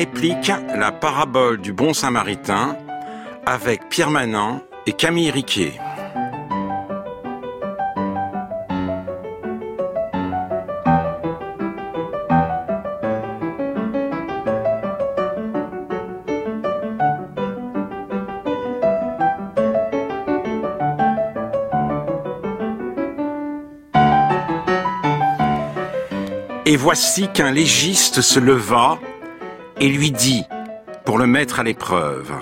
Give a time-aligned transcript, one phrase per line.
[0.00, 2.74] réplique la parabole du bon samaritain
[3.44, 5.74] avec Pierre Manant et Camille Riquier.
[26.64, 28.98] Et voici qu'un légiste se leva
[29.80, 30.44] et lui dit,
[31.06, 32.32] pour le mettre à l'épreuve,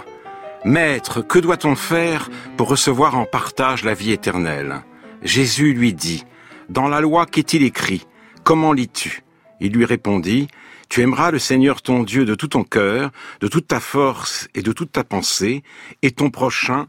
[0.64, 4.82] Maître, que doit-on faire pour recevoir en partage la vie éternelle?
[5.22, 6.24] Jésus lui dit,
[6.68, 8.06] Dans la loi qu'est-il écrit?
[8.42, 9.22] Comment lis-tu?
[9.60, 10.48] Il lui répondit,
[10.88, 13.10] Tu aimeras le Seigneur ton Dieu de tout ton cœur,
[13.40, 15.62] de toute ta force et de toute ta pensée,
[16.02, 16.88] et ton prochain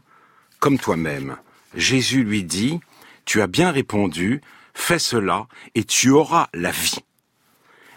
[0.58, 1.36] comme toi-même.
[1.76, 2.80] Jésus lui dit,
[3.24, 4.40] Tu as bien répondu,
[4.74, 6.98] fais cela, et tu auras la vie.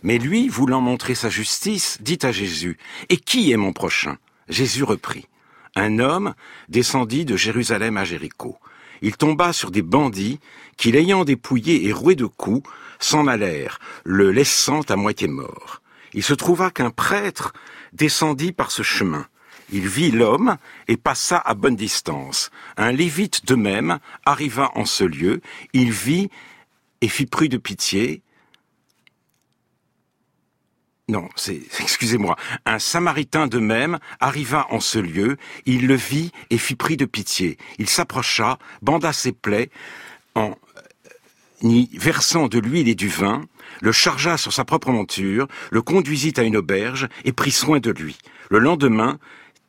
[0.04, 2.78] Mais lui, voulant montrer sa justice, dit à Jésus,
[3.10, 4.18] Et qui est mon prochain?
[4.50, 5.28] Jésus reprit,
[5.76, 6.34] Un homme
[6.68, 8.58] descendit de Jérusalem à Jéricho.
[9.02, 10.40] Il tomba sur des bandits
[10.78, 15.82] qui, l'ayant dépouillé et roué de coups, s'en allèrent, le laissant à moitié mort.
[16.14, 17.54] Il se trouva qu'un prêtre
[17.94, 19.26] descendit par ce chemin.
[19.72, 22.52] Il vit l'homme et passa à bonne distance.
[22.78, 25.42] Un lévite de même arriva en ce lieu.
[25.72, 26.30] Il vit
[27.02, 28.22] et fit pris de pitié
[31.14, 36.58] non, c'est, excusez-moi, un samaritain de même arriva en ce lieu, il le vit et
[36.58, 37.58] fit pris de pitié.
[37.78, 39.70] Il s'approcha, banda ses plaies,
[40.34, 40.56] en
[41.62, 43.44] y versant de l'huile et du vin,
[43.80, 47.92] le chargea sur sa propre monture, le conduisit à une auberge et prit soin de
[47.92, 48.18] lui.
[48.50, 49.20] Le lendemain,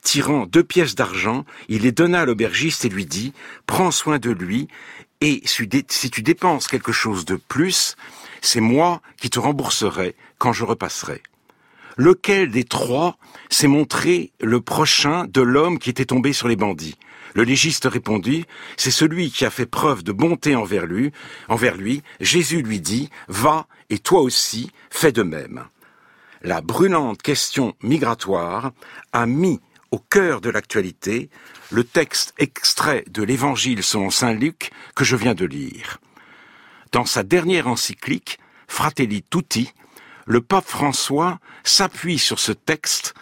[0.00, 3.34] tirant deux pièces d'argent, il les donna à l'aubergiste et lui dit,
[3.66, 4.68] prends soin de lui,
[5.20, 7.96] et si tu dépenses quelque chose de plus,
[8.40, 11.22] c'est moi qui te rembourserai quand je repasserai.
[11.96, 13.16] Lequel des trois
[13.50, 16.98] s'est montré le prochain de l'homme qui était tombé sur les bandits?
[17.34, 18.44] Le légiste répondit,
[18.76, 21.10] c'est celui qui a fait preuve de bonté envers lui.
[21.48, 25.64] Envers lui, Jésus lui dit, va et toi aussi, fais de même.
[26.42, 28.72] La brûlante question migratoire
[29.12, 31.28] a mis au cœur de l'actualité
[31.70, 35.98] le texte extrait de l'Évangile selon Saint Luc que je viens de lire.
[36.92, 38.38] Dans sa dernière encyclique,
[38.68, 39.72] Fratelli Tutti,
[40.26, 43.14] le pape François s'appuie sur ce texte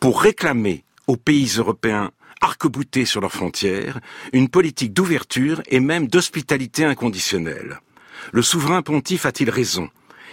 [0.00, 4.00] pour réclamer aux pays européens arc-boutés sur leurs frontières
[4.32, 7.80] une politique d'ouverture et même d'hospitalité inconditionnelle.
[8.32, 9.88] Le souverain pontife a-t-il raison?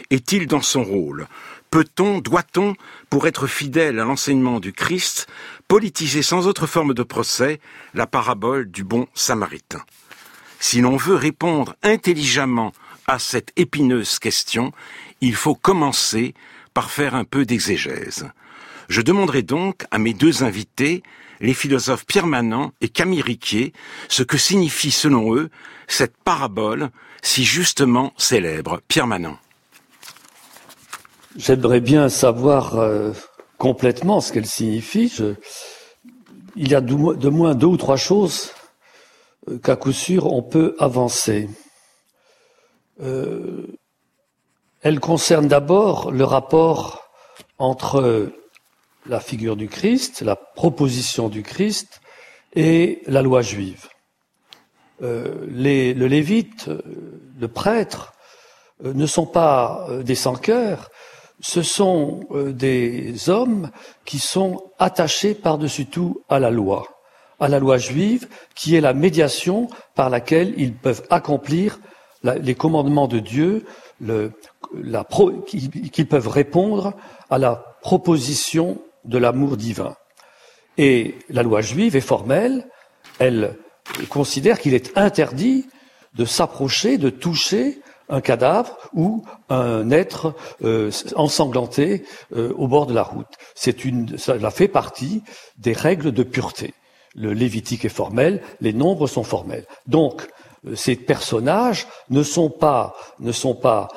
[0.10, 1.28] Est-il dans son rôle?
[1.70, 2.76] Peut-on, doit-on,
[3.10, 5.28] pour être fidèle à l'enseignement du Christ,
[5.70, 7.62] politiser sans autre forme de procès
[7.94, 9.82] la parabole du bon samaritain?
[10.60, 12.74] Si l'on veut répondre intelligemment
[13.08, 14.74] à cette épineuse question,
[15.22, 16.34] il faut commencer
[16.74, 18.30] par faire un peu d'exégèse.
[18.90, 21.04] Je demanderai donc à mes deux invités,
[21.40, 23.74] les philosophes Pierre Manant et Camille Riquier,
[24.10, 25.50] ce que signifie selon eux
[25.88, 26.90] cette parabole
[27.22, 28.82] si justement célèbre.
[28.88, 29.38] Pierre Manant.
[31.38, 33.12] J'aimerais bien savoir euh,
[33.58, 35.14] complètement ce qu'elle signifie.
[36.56, 38.52] Il y a de, moins deux ou trois choses
[39.50, 41.48] euh, qu'à coup sûr on peut avancer.
[43.02, 43.68] Euh,
[44.82, 47.04] elle concerne d'abord le rapport
[47.58, 48.32] entre
[49.06, 52.02] la figure du Christ, la proposition du Christ
[52.56, 53.88] et la loi juive.
[55.04, 56.70] Euh, le lévite,
[57.40, 58.14] le prêtre,
[58.86, 60.90] euh, ne sont pas euh, des sans-cœurs,
[61.44, 63.72] ce sont des hommes
[64.06, 66.86] qui sont attachés par-dessus tout à la loi,
[67.40, 71.80] à la loi juive, qui est la médiation par laquelle ils peuvent accomplir
[72.24, 73.66] les commandements de Dieu,
[74.74, 75.08] la
[75.46, 76.94] qui, peuvent répondre
[77.30, 79.96] à la proposition de l'amour divin.
[80.78, 82.68] Et la loi juive est formelle,
[83.20, 83.58] elle
[84.10, 85.68] considère qu'il est interdit
[86.16, 92.04] de s'approcher, de toucher un cadavre ou un être euh, ensanglanté
[92.36, 93.34] euh, au bord de la route.
[93.56, 95.24] C'est une, cela fait partie
[95.58, 96.74] des règles de pureté.
[97.16, 99.66] Le Lévitique est formel, les nombres sont formels.
[99.88, 100.28] Donc,
[100.76, 103.88] ces personnages ne sont pas, ne sont pas,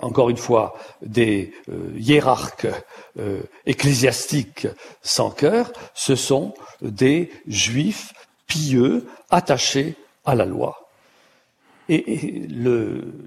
[0.00, 2.66] encore une fois, des euh, hiérarques
[3.18, 4.66] euh, ecclésiastiques
[5.02, 8.14] sans cœur, ce sont des juifs
[8.46, 10.88] pieux attachés à la loi.
[11.90, 12.46] Et,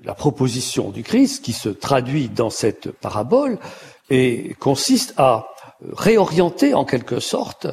[0.03, 3.59] la proposition du Christ, qui se traduit dans cette parabole,
[4.09, 5.49] et consiste à
[5.93, 7.67] réorienter en quelque sorte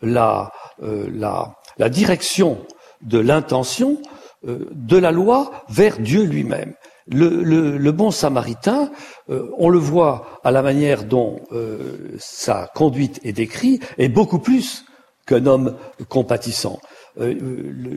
[0.00, 2.64] la, la direction
[3.02, 6.74] de l'intention euh, de la loi vers Dieu lui-même.
[7.10, 8.90] le, bon samaritain,
[9.30, 14.38] euh, on le voit à la manière dont euh, sa conduite est décrite, est beaucoup
[14.38, 14.84] plus
[15.26, 15.76] qu'un homme
[16.08, 16.78] compatissant.
[17.20, 17.34] Euh,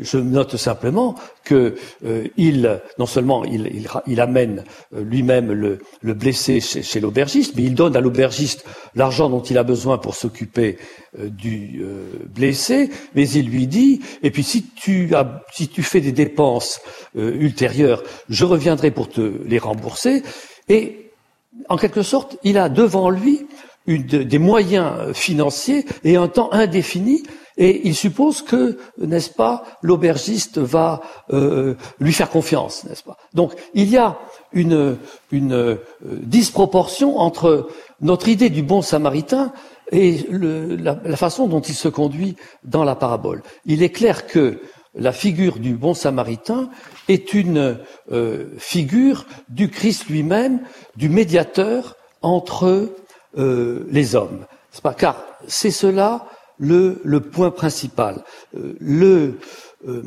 [0.02, 1.76] je note simplement que
[2.06, 4.64] euh, il, non seulement il, amène
[4.96, 8.66] euh, lui-même le, le, blessé chez, l'aubergiste, mais il donne à l'aubergiste
[8.96, 10.78] l'argent dont il a besoin pour s'occuper
[11.18, 11.84] du
[12.34, 15.12] blessé, mais il lui dit et puis si tu
[15.52, 16.80] si tu fais des dépenses
[17.16, 20.24] ultérieures, je reviendrai pour te les rembourser.
[20.70, 21.12] Et
[21.68, 23.46] en quelque sorte, il a devant lui
[23.88, 27.24] des moyens financiers et un temps indéfini
[27.58, 31.02] et il suppose que, n'est-ce pas, l'aubergiste va
[31.34, 33.18] euh, lui faire confiance, n'est-ce pas?
[33.34, 34.18] Donc il y a
[34.54, 34.98] une,
[35.32, 37.68] une euh, disproportion entre
[38.00, 39.52] notre idée du bon samaritain
[39.92, 43.44] et le, la, façon dont il se conduit dans la parabole.
[43.66, 44.60] Il est clair que
[44.96, 46.70] la figure du bon samaritain
[47.10, 47.80] est une
[48.12, 50.62] euh, figure du Christ lui-même,
[50.96, 52.90] du médiateur entre
[53.34, 54.46] les hommes.
[54.84, 56.26] Pas, car c'est cela
[56.62, 58.24] le, point principal.
[58.56, 59.40] Euh, le,
[59.88, 60.04] euh,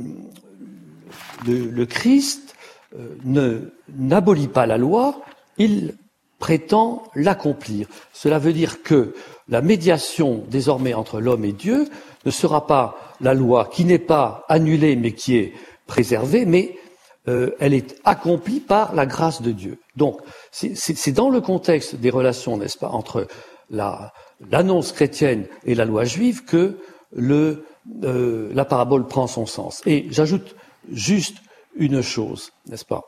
[1.46, 2.54] le, Christ
[2.96, 5.20] euh, ne n'abolit pas la loi,
[5.58, 5.94] il
[6.38, 7.88] prétend l'accomplir.
[8.12, 9.14] Cela veut dire que
[9.48, 11.86] la médiation désormais entre l'homme et Dieu
[12.24, 15.52] ne sera pas la loi qui n'est pas annulée mais qui est
[15.86, 16.78] préservée, mais
[17.26, 19.78] elle est accomplie par la grâce de Dieu.
[19.96, 23.26] Donc, c'est dans le contexte des relations, n'est-ce pas, entre
[23.70, 24.12] la,
[24.50, 26.78] l'annonce chrétienne et la loi juive que
[27.18, 29.82] euh, la parabole prend son sens.
[29.86, 30.56] Et j'ajoute
[30.92, 31.38] juste
[31.76, 33.02] une chose, n'est-ce pas?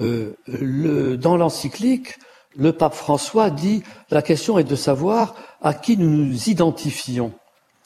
[0.00, 0.34] Euh,
[1.16, 2.18] Dans l'encyclique,
[2.56, 7.32] le pape François dit la question est de savoir à qui nous nous identifions.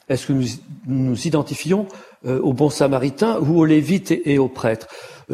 [0.09, 0.47] Est-ce que nous
[0.85, 1.87] nous identifions
[2.25, 4.87] euh, au bon samaritain ou aux lévites et, aux prêtres?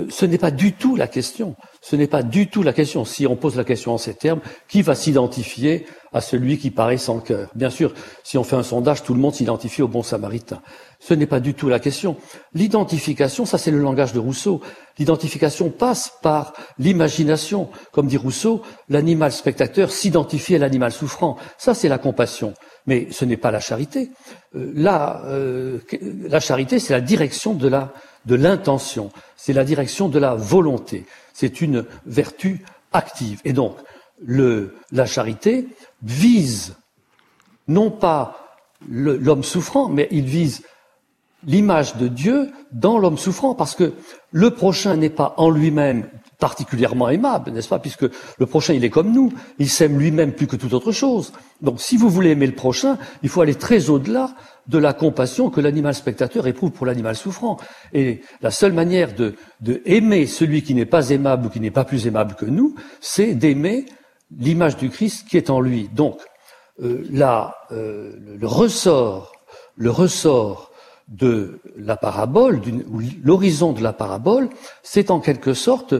[0.09, 1.55] Ce n'est pas du tout la question.
[1.81, 3.05] Ce n'est pas du tout la question.
[3.05, 6.97] Si on pose la question en ces termes, qui va s'identifier à celui qui paraît
[6.97, 7.93] sans cœur Bien sûr,
[8.23, 10.61] si on fait un sondage, tout le monde s'identifie au bon samaritain.
[10.99, 12.17] Ce n'est pas du tout la question.
[12.53, 14.59] L'identification, ça c'est le langage de Rousseau.
[14.97, 17.69] L'identification passe par l'imagination.
[17.91, 21.37] Comme dit Rousseau, l'animal spectateur s'identifie à l'animal souffrant.
[21.57, 22.53] Ça c'est la compassion.
[22.87, 24.09] Mais ce n'est pas la charité.
[24.55, 25.79] Euh, la, euh,
[26.27, 27.93] la charité, c'est la direction de la
[28.25, 31.05] de l'intention, c'est la direction de la volonté.
[31.33, 33.41] C'est une vertu active.
[33.45, 33.75] Et donc,
[34.27, 35.67] la charité
[36.01, 36.75] vise
[37.67, 38.57] non pas
[38.89, 40.63] l'homme souffrant, mais il vise
[41.45, 43.93] l'image de Dieu dans l'homme souffrant, parce que
[44.31, 46.09] le prochain n'est pas en lui-même
[46.39, 48.05] particulièrement aimable, n'est-ce pas Puisque
[48.37, 51.33] le prochain, il est comme nous, il s'aime lui-même plus que toute autre chose.
[51.61, 54.31] Donc si vous voulez aimer le prochain, il faut aller très au-delà
[54.67, 57.57] de la compassion que l'animal spectateur éprouve pour l'animal souffrant.
[57.93, 59.35] Et la seule manière de,
[59.85, 63.33] aimer celui qui n'est pas aimable ou qui n'est pas plus aimable que nous, c'est
[63.33, 63.85] d'aimer
[64.37, 65.89] l'image du Christ qui est en lui.
[65.93, 66.19] Donc,
[66.81, 69.33] euh, là, euh, le ressort,
[69.75, 70.71] le ressort
[71.09, 74.49] de la parabole, ou l'horizon de la parabole,
[74.83, 75.95] c'est en quelque sorte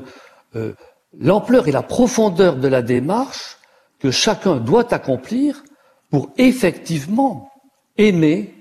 [0.56, 0.74] euh,
[1.18, 3.58] l'ampleur et la profondeur de la démarche
[4.00, 5.64] que chacun doit accomplir
[6.10, 7.50] pour effectivement
[7.98, 8.56] aimer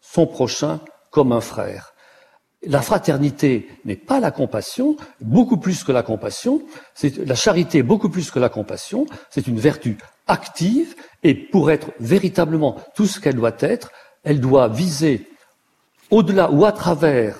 [0.00, 1.94] son prochain comme un frère.
[2.66, 6.62] La fraternité n'est pas la compassion, beaucoup plus que la compassion,
[6.94, 11.90] c'est la charité beaucoup plus que la compassion, c'est une vertu active et pour être
[12.00, 13.92] véritablement tout ce qu'elle doit être,
[14.24, 15.26] elle doit viser
[16.10, 17.36] au-delà ou à travers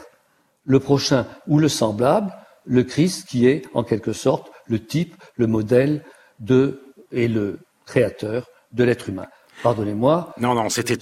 [0.65, 2.33] le prochain ou le semblable,
[2.65, 6.05] le Christ qui est en quelque sorte le type, le modèle
[6.39, 9.27] de et le créateur de l'être humain.
[9.63, 10.33] Pardonnez-moi.
[10.39, 10.97] Non, non, c'était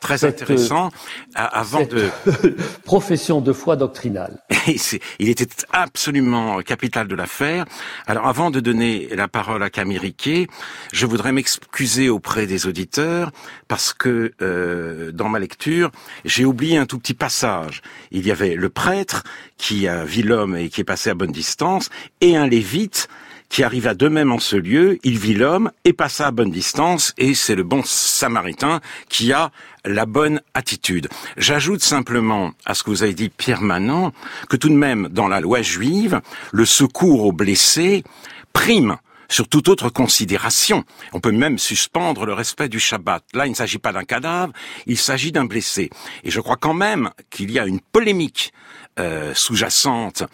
[0.00, 0.90] très intéressant.
[1.34, 2.08] Avant de
[2.84, 4.38] profession de foi doctrinale.
[5.18, 7.64] il était absolument capital de l'affaire.
[8.06, 10.46] Alors, avant de donner la parole à Camille Riquet,
[10.92, 13.30] je voudrais m'excuser auprès des auditeurs
[13.68, 15.90] parce que euh, dans ma lecture,
[16.24, 17.82] j'ai oublié un tout petit passage.
[18.10, 19.24] Il y avait le prêtre
[19.58, 23.08] qui a vu l'homme et qui est passé à bonne distance, et un lévite
[23.48, 27.14] qui arriva de même en ce lieu, il vit l'homme et passa à bonne distance,
[27.18, 29.50] et c'est le bon samaritain qui a
[29.84, 31.08] la bonne attitude.
[31.36, 34.12] J'ajoute simplement à ce que vous avez dit, Pierre Manant,
[34.48, 36.20] que tout de même, dans la loi juive,
[36.52, 38.04] le secours aux blessés
[38.52, 38.96] prime
[39.28, 40.84] sur toute autre considération.
[41.12, 43.24] On peut même suspendre le respect du Shabbat.
[43.34, 44.52] Là, il ne s'agit pas d'un cadavre,
[44.86, 45.90] il s'agit d'un blessé.
[46.24, 48.52] Et je crois quand même qu'il y a une polémique
[48.98, 50.24] euh, sous-jacente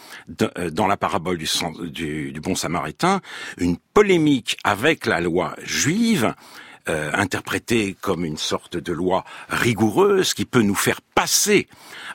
[0.57, 1.49] euh, dans la parabole du,
[2.33, 3.21] du, bon samaritain,
[3.59, 6.35] une polémique avec la loi juive
[6.89, 11.69] euh, interprétée comme une sorte de loi rigoureuse qui peut nous faire passer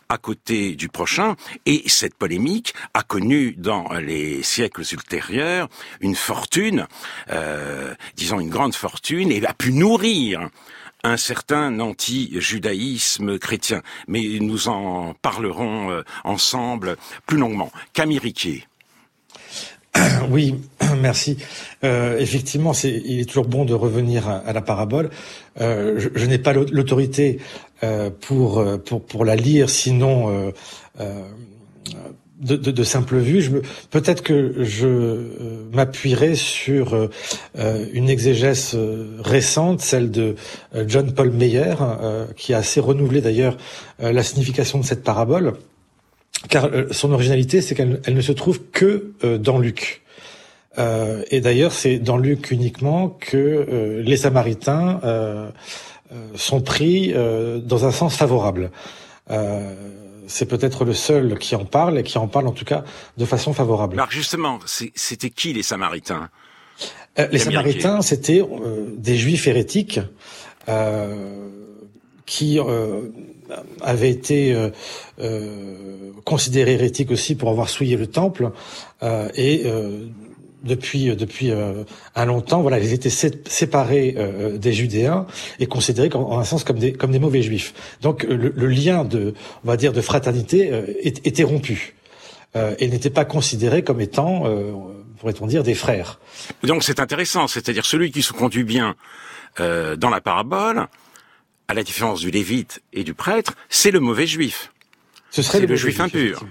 [0.09, 1.35] à côté du prochain.
[1.65, 5.69] Et cette polémique a connu dans les siècles ultérieurs
[6.01, 6.87] une fortune,
[7.29, 10.49] euh, disons une grande fortune, et a pu nourrir
[11.03, 13.81] un certain anti-judaïsme chrétien.
[14.07, 17.71] Mais nous en parlerons euh, ensemble plus longuement.
[17.93, 18.65] Camille.
[20.29, 20.55] Oui,
[21.01, 21.37] merci.
[21.83, 25.09] Euh, effectivement, c'est, il est toujours bon de revenir à, la parabole.
[25.61, 27.39] Euh, je, n'ai pas l'autorité
[28.21, 30.51] pour, pour, pour la lire, sinon
[32.39, 33.41] de, de, de, simple vue.
[33.41, 33.51] Je
[33.89, 40.35] peut-être que je euh, m'appuierai sur euh, une exégèse euh, récente, celle de
[40.87, 41.75] John Paul Meyer,
[42.35, 43.57] qui a assez renouvelé d'ailleurs
[43.99, 45.53] la signification de cette parabole,
[46.49, 50.01] car son originalité, c'est qu'elle elle ne se trouve que dans Luc.
[50.77, 55.51] et d'ailleurs, c'est dans Luc uniquement que les Samaritains
[56.35, 58.71] sont pris dans un sens favorable
[60.27, 62.83] c'est peut-être le seul qui en parle et qui en parle en tout cas
[63.17, 63.95] de façon favorable.
[63.95, 66.29] Alors justement, c'était qui les Samaritains?
[67.17, 69.99] Euh, Les Samaritains, c'était euh, des Juifs hérétiques
[70.69, 71.49] euh,
[72.25, 72.59] qui
[73.81, 74.55] avaient été
[76.23, 78.51] considérés hérétiques aussi pour avoir souillé le temple
[79.01, 79.65] et
[80.63, 81.83] depuis depuis euh,
[82.15, 85.25] un longtemps, voilà, ils étaient séparés euh, des Judéens
[85.59, 87.73] et considérés en un sens comme des comme des mauvais Juifs.
[88.01, 91.95] Donc le, lien de on va dire de fraternité euh, était rompu
[92.79, 94.45] et n'était pas considéré comme étant
[95.19, 96.19] pourrait-on dire des frères.
[96.63, 98.95] Donc c'est intéressant, c'est-à-dire celui qui se conduit bien
[99.59, 100.87] dans la parabole,
[101.67, 104.71] à la différence du lévite et du prêtre, c'est le mauvais juif.
[105.29, 106.43] Ce serait le, juif impur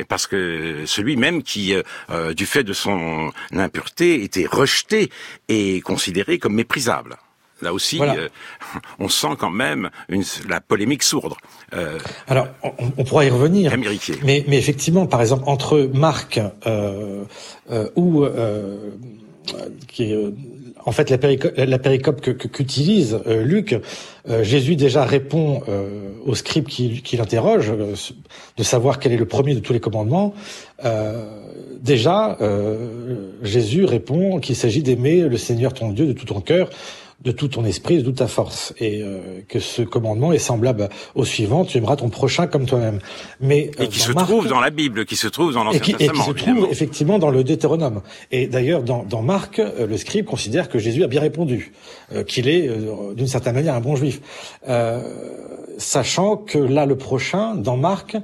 [0.00, 5.10] et parce que celui même qui, euh, euh, du fait de son impureté, était rejeté
[5.48, 7.16] et considéré comme méprisable.
[7.60, 8.28] Là aussi, euh,
[8.98, 11.34] on sent quand même une, la polémique sourde.
[12.26, 13.76] Alors, on, on, pourra y revenir.
[14.24, 16.40] Mais, mais effectivement, par exemple, entre Marc
[17.96, 18.24] ou
[19.98, 20.14] est
[20.84, 23.78] en fait, la, péricope, qu'utilise euh, Luc,
[24.28, 27.72] euh, Jésus déjà répond euh, au scribe qui, qui l'interroge,
[28.56, 30.34] de savoir quel est le premier de tous les commandements.
[31.80, 32.38] déjà,
[33.42, 36.68] Jésus répond qu'il s'agit d'aimer le Seigneur ton Dieu de tout ton cœur,
[37.22, 40.88] de tout ton esprit, de toute ta force, et euh, que ce commandement est semblable
[41.14, 42.98] au suivant tu aimeras ton prochain comme toi-même.
[43.40, 46.34] Mais et qui se trouve dans la Bible, qui se trouve dans l'Ancien Testament, et
[46.34, 48.00] qui se trouve effectivement dans le Deutéronome.
[48.30, 51.72] Et d'ailleurs, dans, dans Marc, euh, le scribe considère que Jésus a bien répondu,
[52.12, 52.70] euh, qu'il est
[53.14, 54.20] d'une certaine manière un bon juif,
[55.78, 58.16] sachant que là, le prochain, dans Marc,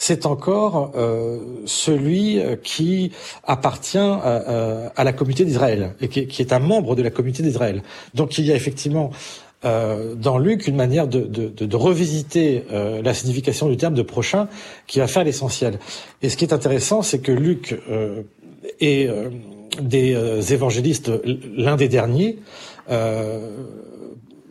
[0.00, 3.12] c'est encore euh, celui euh, qui
[3.44, 7.82] appartient euh, à, la communauté d'Israël et qui, est un membre de la communauté d'Israël.
[8.14, 9.10] Donc il y a effectivement
[9.62, 14.48] dans Luc une manière de, revisiter la signification du terme de prochain
[14.86, 15.78] qui va faire l'essentiel.
[16.22, 17.78] Et ce qui est intéressant, c'est que Luc
[18.80, 19.10] est
[19.82, 21.12] des évangélistes
[21.58, 22.38] l'un des derniers.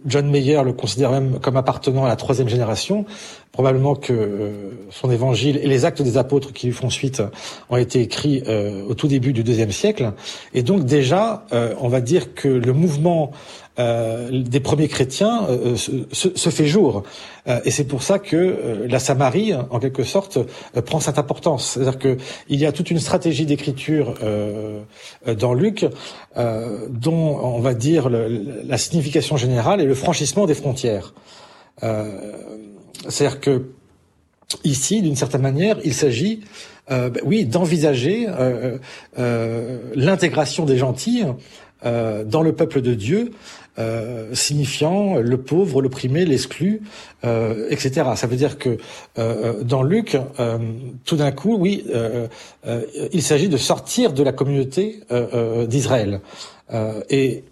[0.06, 3.06] John Mayer le considère même comme appartenant à la troisième génération.
[3.52, 4.52] Probablement que euh,
[4.92, 7.22] son évangile et les actes des apôtres qui lui font suite
[7.70, 10.14] ont été écrits euh, au tout début du deuxième siècle.
[10.54, 13.32] Et donc déjà, euh, on va dire que le mouvement
[13.80, 17.04] des premiers chrétiens se, fait jour.
[17.64, 20.38] et c'est pour ça que la Samarie, en quelque sorte,
[20.86, 21.72] prend cette importance.
[21.72, 24.16] C'est-à-dire qu'il y a toute une stratégie d'écriture
[25.26, 25.86] dans Luc
[26.36, 31.14] dont, on va dire, la signification générale est le franchissement des frontières.
[33.08, 33.66] C'est-à-dire que
[34.64, 36.42] ici, d'une certaine manière, il s'agit,
[36.92, 38.78] euh, ben oui, d'envisager euh,
[39.18, 41.24] euh, l'intégration des gentils
[41.82, 43.32] dans le peuple de Dieu,
[44.34, 46.82] signifiant le pauvre, l'opprimé, l'exclu,
[47.24, 48.10] etc.
[48.16, 48.78] Ça veut dire que
[49.64, 50.18] dans Luc,
[51.06, 51.86] tout d'un coup, oui,
[53.14, 55.02] il s'agit de sortir de la communauté
[55.68, 56.20] d'Israël.
[57.10, 57.44] et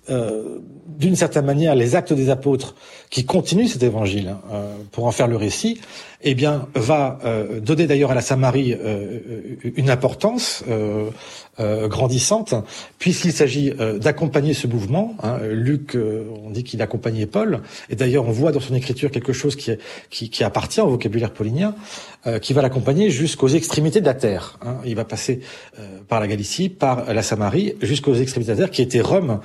[0.88, 2.75] d'une certaine manière, les actes des apôtres
[3.10, 5.79] qui continuent cet évangile hein, euh, pour en faire le récit,
[6.24, 9.20] eh bien, va euh, donner d'ailleurs à la Samarie euh,
[9.75, 10.63] une importance
[11.89, 12.53] grandissante,
[13.00, 15.15] puisqu'il s'agit d'accompagner ce mouvement.
[15.24, 15.39] Hein.
[15.50, 19.56] Luc, on dit qu'il accompagnait Paul, et d'ailleurs on voit dans son écriture quelque chose
[19.56, 21.74] qui appartient au vocabulaire paulinien,
[22.44, 24.60] qui va l'accompagner jusqu'aux extrémités de la terre.
[24.62, 24.77] Hein.
[24.86, 25.39] Il va passer
[26.08, 29.39] par la Galicie, par la Samarie, jusqu'aux extrémités de la terre, qui était Rome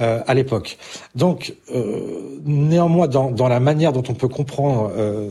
[0.00, 0.78] euh, à l'époque.
[1.14, 5.30] Donc, euh, néanmoins, dans, dans, la manière dont on peut comprendre euh,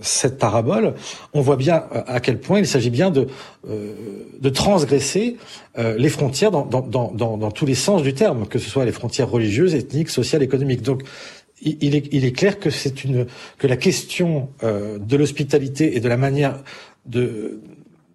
[0.00, 0.94] cette parabole,
[1.34, 3.26] on voit bien à quel point il s'agit bien de,
[3.68, 5.36] de transgresser
[5.76, 9.30] les frontières dans, dans, dans, tous les sens du terme, que ce soit les frontières
[9.30, 10.80] religieuses, ethniques, sociales, économiques.
[10.80, 11.02] Donc,
[11.60, 13.26] il est, il est clair que c'est une
[13.58, 16.62] que la question de l'hospitalité et de la manière
[17.04, 17.60] de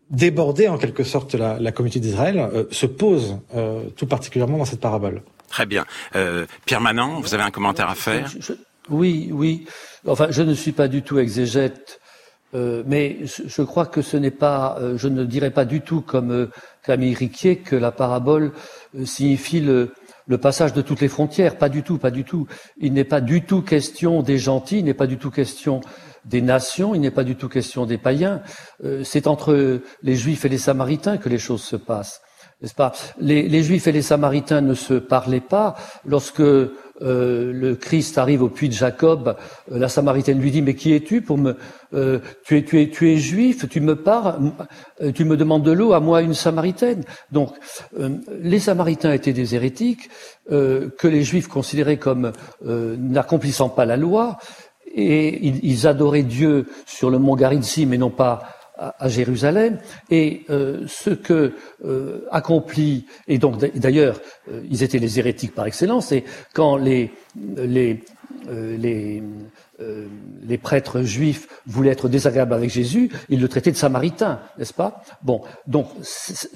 [0.10, 4.66] déborder en quelque sorte la, la communauté d'Israël euh, se pose euh, tout particulièrement dans
[4.66, 5.22] cette parabole.
[5.56, 5.86] Très bien.
[6.18, 8.30] Euh, Pierre Manant, vous avez un commentaire à faire
[8.90, 9.66] Oui, oui.
[10.06, 12.02] Enfin, je ne suis pas du tout exégète,
[12.54, 16.50] euh, mais je, crois que ce n'est pas, je ne dirais pas du tout comme
[16.84, 18.52] Camille Riquier que la parabole
[19.06, 19.94] signifie le,
[20.42, 21.58] passage de toutes les frontières.
[21.58, 22.48] Pas du tout, pas du tout.
[22.78, 25.80] Il n'est pas du tout question des gentils, il n'est pas du tout question
[26.26, 28.42] des nations, il n'est pas du tout question des païens.
[28.84, 32.22] Euh, c'est entre les Juifs et les Samaritains que les choses se passent,
[32.62, 32.94] n'est-ce pas?
[33.20, 36.72] Les, Juifs et les Samaritains ne se parlaient pas lorsque euh,
[37.02, 39.36] le Christ arrive au puits de Jacob.
[39.72, 41.58] Euh, la Samaritaine lui dit mais qui es-tu pour me
[42.46, 44.52] tu es tu tu es juif, tu me parles,
[45.14, 47.04] tu me demandes de l'eau à moi une Samaritaine?
[47.32, 47.56] Donc
[48.42, 50.10] les Samaritains étaient des hérétiques
[50.50, 52.34] que les Juifs considéraient comme
[52.66, 54.38] n'accomplissant pas la loi
[54.96, 59.80] et ils, adoraient Dieu sur le mont Garizim mais non pas à, Jérusalem.
[60.10, 61.54] Et euh, ce que
[61.84, 64.20] euh, accomplit, et donc d'ailleurs,
[64.52, 67.12] euh, ils étaient les hérétiques par excellence, et quand les,
[67.58, 68.04] les,
[68.50, 69.24] les,
[70.44, 75.04] les prêtres juifs voulaient être désagréables avec Jésus, ils le traitaient de samaritain, n'est-ce pas?
[75.22, 75.88] Bon, donc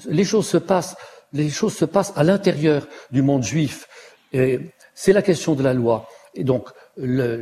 [0.08, 0.96] les choses se passent,
[1.32, 3.88] les choses se passent à l'intérieur du monde juif.
[4.32, 6.08] C'est la question de la loi.
[6.34, 7.40] Et donc, le,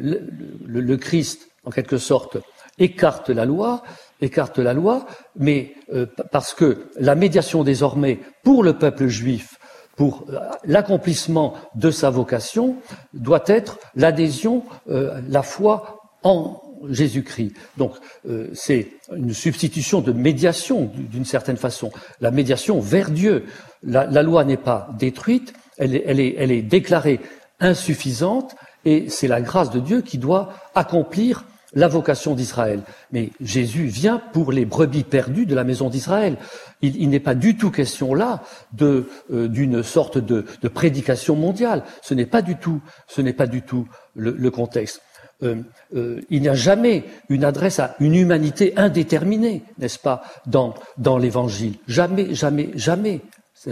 [0.66, 2.38] le, Christ, en quelque sorte,
[2.78, 3.82] écarte la loi,
[4.20, 5.06] écarte la loi,
[5.36, 9.58] mais euh, parce que la médiation désormais pour le peuple juif,
[9.96, 12.76] pour euh, l'accomplissement de sa vocation,
[13.12, 16.60] doit être l'adhésion, euh, la foi en
[16.90, 17.54] Jésus-Christ.
[17.76, 17.96] Donc
[18.52, 23.46] c'est une substitution de médiation d'une certaine façon, la médiation vers Dieu.
[23.82, 27.18] La, loi n'est pas détruite, elle est, elle, est, elle est déclarée
[27.58, 31.44] insuffisante, et c'est la grâce de Dieu qui doit accomplir
[31.74, 32.82] la vocation d'Israël.
[33.12, 36.36] Mais Jésus vient pour les brebis perdues de la maison d'Israël.
[36.80, 38.42] Il, n'est pas du tout question là
[38.80, 41.82] euh, d'une sorte de, prédication mondiale.
[42.02, 45.02] Ce n'est pas du tout, ce n'est pas du tout le, contexte.
[45.42, 45.56] Euh,
[45.94, 50.74] euh, il n'y a jamais une adresse à une humanité indéterminée, n'est-ce pas, dans,
[51.18, 51.74] l'Évangile.
[51.86, 53.20] Jamais, jamais, jamais.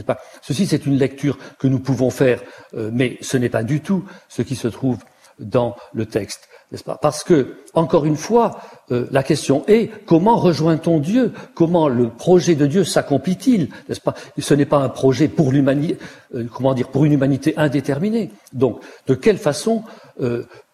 [0.04, 0.18] Pas...
[0.42, 2.42] Ceci, c'est une lecture que nous pouvons faire,
[2.74, 4.98] mais ce n'est pas du tout ce qui se trouve
[5.38, 6.98] dans le texte, n'est-ce pas?
[7.00, 11.32] Parce que, encore une fois, euh, la question est comment rejoint-on Dieu?
[11.54, 13.68] Comment le projet de Dieu s'accomplit-il?
[13.88, 14.14] N'est-ce pas?
[14.38, 15.98] Ce n'est pas un projet pour l'humanité,
[16.34, 18.30] euh, comment dire, pour une humanité indéterminée.
[18.52, 19.82] Donc, de quelle façon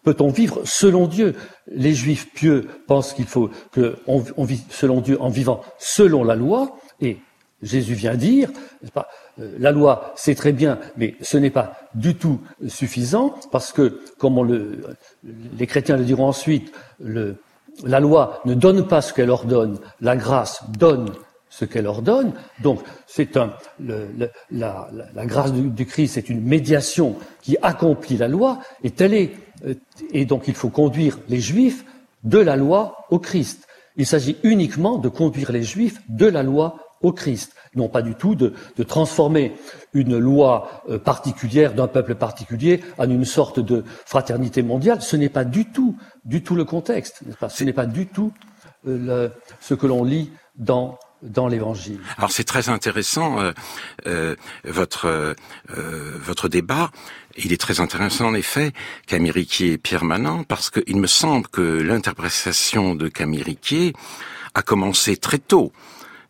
[0.03, 1.35] peut-on vivre selon Dieu?
[1.67, 6.77] Les Juifs pieux pensent qu'il faut qu'on vit selon Dieu en vivant selon la loi,
[7.01, 7.17] et
[7.63, 8.49] Jésus vient dire,
[8.93, 13.71] pas, euh, la loi, c'est très bien, mais ce n'est pas du tout suffisant, parce
[13.71, 14.83] que, comme le,
[15.57, 20.63] les chrétiens le diront ensuite, la loi ne donne pas ce qu'elle ordonne, la grâce
[20.77, 21.11] donne
[21.49, 22.33] ce qu'elle ordonne.
[22.61, 23.37] Donc, c'est
[23.79, 24.89] la,
[25.25, 29.31] grâce du, Christ, c'est une médiation qui accomplit la loi, et telle est,
[29.65, 29.75] euh,
[30.11, 31.85] et donc il faut conduire les Juifs
[32.23, 33.67] de la loi au Christ.
[33.97, 38.15] Il s'agit uniquement de conduire les Juifs de la loi au Christ, non pas du
[38.15, 39.55] tout de, transformer
[39.93, 45.01] une loi euh, particulière d'un peuple particulier en une sorte de fraternité mondiale.
[45.01, 47.21] Ce n'est pas du tout, du tout le contexte.
[47.39, 47.49] Pas?
[47.49, 48.33] Ce n'est pas du tout
[48.87, 49.29] euh,
[49.61, 52.01] ce que l'on lit dans dans l'Évangile.
[52.17, 53.37] Alors c'est très intéressant
[54.07, 55.35] euh, votre
[55.69, 56.91] votre débat.
[57.37, 58.73] Il est très intéressant en effet,
[59.07, 63.93] Camille Riquier et Pierre Manant, parce qu'il me semble que l'interprétation de Camille Riquier
[64.53, 65.71] a commencé très tôt.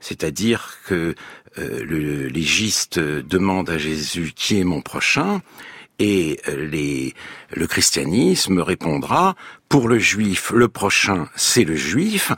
[0.04, 1.16] C'est-à-dire que
[1.58, 5.42] euh, le légiste demande à Jésus qui est mon prochain
[5.98, 7.14] et euh, les,
[7.52, 9.36] le christianisme répondra
[9.70, 12.34] pour le juif le prochain c'est le juif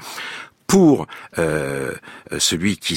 [0.67, 1.93] pour euh,
[2.37, 2.95] celui qui,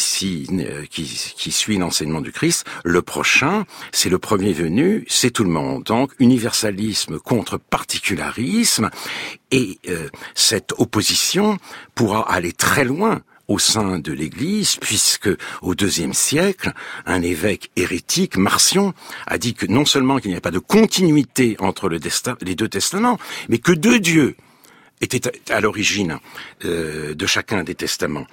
[0.90, 5.50] qui, qui suit l'enseignement du Christ, le prochain, c'est le premier venu, c'est tout le
[5.50, 5.84] monde.
[5.84, 8.88] Donc universalisme contre particularisme,
[9.50, 9.78] et
[10.34, 11.58] cette opposition
[11.94, 15.30] pourra aller très loin au sein de l'Église, puisque
[15.62, 16.72] au deuxième siècle,
[17.06, 18.94] un évêque hérétique, Marcion,
[19.26, 23.18] a dit que non seulement qu'il n'y a pas de continuité entre les deux testaments,
[23.48, 24.36] mais que deux dieux
[25.00, 26.18] étaient à l'origine
[26.64, 28.26] euh, de chacun des testaments.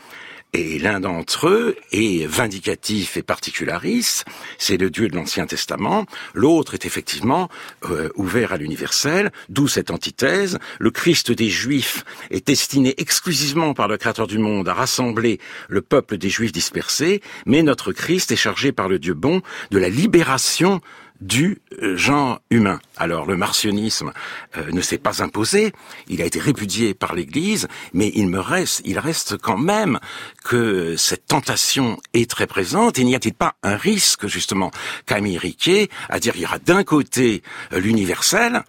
[0.58, 4.24] Et l'un d'entre eux est vindicatif et particulariste,
[4.58, 6.06] c'est le Dieu de l'Ancien Testament.
[6.34, 7.50] L'autre est effectivement
[7.90, 10.58] euh, ouvert à l'universel, d'où cette antithèse.
[10.80, 15.82] Le Christ des Juifs est destiné exclusivement par le Créateur du monde à rassembler le
[15.82, 19.42] peuple des Juifs dispersés, mais notre Christ est chargé par le Dieu bon
[19.72, 20.80] de la libération
[21.26, 22.80] du euh, genre humain.
[22.98, 24.14] Alors le martionnisme
[24.58, 25.74] euh, ne s'est pas imposé,
[26.08, 30.00] il a été répudié par l'Église, mais il me reste, il reste quand même
[30.44, 33.00] que cette tentation est très présente.
[33.00, 34.72] Et n'y a-t-il pas un risque justement,
[35.06, 37.42] Camille Riquet, à dire il y aura d'un côté
[37.74, 38.64] euh, l'universel,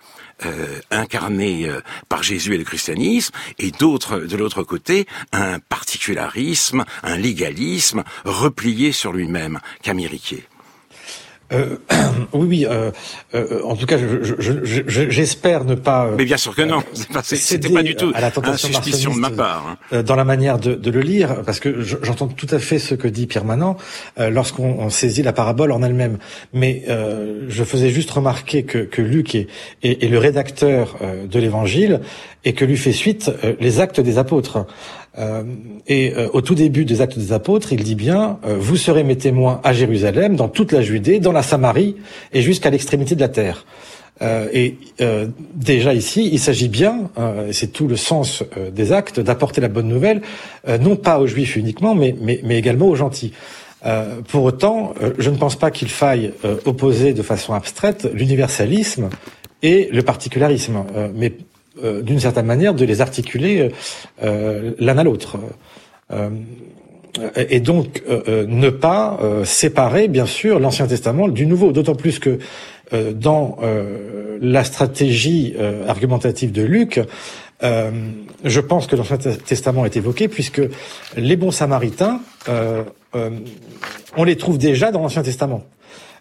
[0.91, 1.67] incarné
[2.11, 8.93] par Jésus et le christianisme, et d'autre, de l'autre côté, un particularisme, un légalisme replié
[8.93, 9.61] sur lui-même.
[9.83, 10.47] Camille Riquet?
[11.53, 11.77] Euh,
[12.33, 12.67] oui, oui.
[12.69, 12.91] Euh,
[13.35, 16.11] euh, en tout cas, j'espère je, je, ne pas.
[16.17, 16.83] Mais bien sûr que non.
[17.23, 19.79] C'était pas du tout à la tentation suspicion de ma part.
[19.93, 20.03] Hein.
[20.03, 23.09] Dans la manière de, de, le lire, parce que j'entends tout à fait ce que
[23.09, 23.77] dit Pierre Manant
[24.19, 26.19] lorsqu'on saisit la parabole en elle-même.
[26.53, 29.49] Mais je faisais juste remarquer que, que Luc est,
[29.83, 30.97] est, est, le rédacteur
[31.31, 32.01] de l'Évangile
[32.45, 33.31] et que lui fait suite
[33.61, 34.67] les actes des apôtres.
[35.19, 35.45] Euh,
[35.87, 39.03] et euh, au tout début des Actes des Apôtres, il dit bien euh, Vous serez
[39.03, 41.97] mes témoins à Jérusalem, dans toute la Judée, dans la Samarie
[42.33, 43.65] et jusqu'à l'extrémité de la terre.
[44.53, 44.77] et
[45.55, 47.11] déjà ici, il s'agit bien,
[47.49, 50.23] et c'est tout le sens des actes, d'apporter la bonne nouvelle,
[50.81, 53.33] non pas aux Juifs uniquement, mais, mais, mais également aux gentils.
[54.29, 56.33] pour autant, je ne pense pas qu'il faille
[56.65, 59.11] opposer de façon abstraite l'universalisme
[59.63, 60.85] et le particularisme.
[61.15, 61.33] mais
[61.83, 63.71] euh, d'une certaine manière, de les articuler
[64.23, 65.37] euh, l'un à l'autre.
[66.11, 66.31] Euh,
[67.35, 72.39] et donc ne pas séparer, bien sûr, l'Ancien Testament du Nouveau, d'autant plus que
[72.93, 73.57] dans
[74.39, 75.57] la stratégie
[75.89, 77.01] argumentative de Luc,
[77.63, 80.61] je pense que l'Ancien Testament est évoqué puisque
[81.17, 82.21] les bons samaritains,
[84.15, 85.65] on les trouve déjà dans l'Ancien Testament.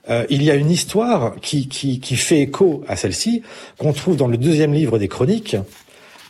[0.09, 1.67] Euh, il y a une histoire qui,
[2.15, 3.41] fait écho à celle-ci,
[3.77, 5.57] qu'on trouve dans le deuxième livre des Chroniques,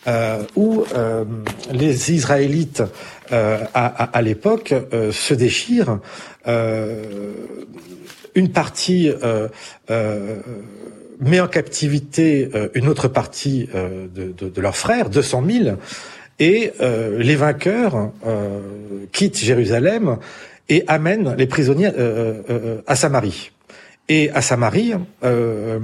[0.08, 1.26] euh, où euh,
[1.72, 2.84] les Israélites
[3.32, 4.74] à, l'époque
[5.12, 6.00] se déchirent.
[8.36, 9.10] une partie
[11.20, 15.78] met en captivité une autre partie de, leurs frères, 200 000,
[16.38, 18.12] et les vainqueurs
[19.12, 20.18] quittent Jérusalem
[20.70, 21.90] et amènent les prisonniers
[22.86, 23.55] à Samarie
[24.10, 24.94] et à Samarie.
[25.24, 25.80] Euh,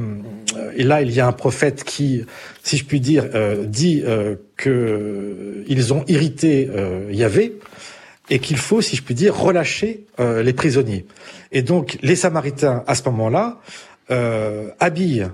[0.75, 2.23] et là, il y a un prophète qui,
[2.63, 7.57] si je puis dire, euh, dit euh, que ont irrité euh, Yahvé
[8.29, 11.05] et qu'il faut, si je puis dire, relâcher euh, les prisonniers.
[11.51, 13.59] Et donc, les Samaritains, à ce moment-là,
[14.09, 15.27] euh, habillent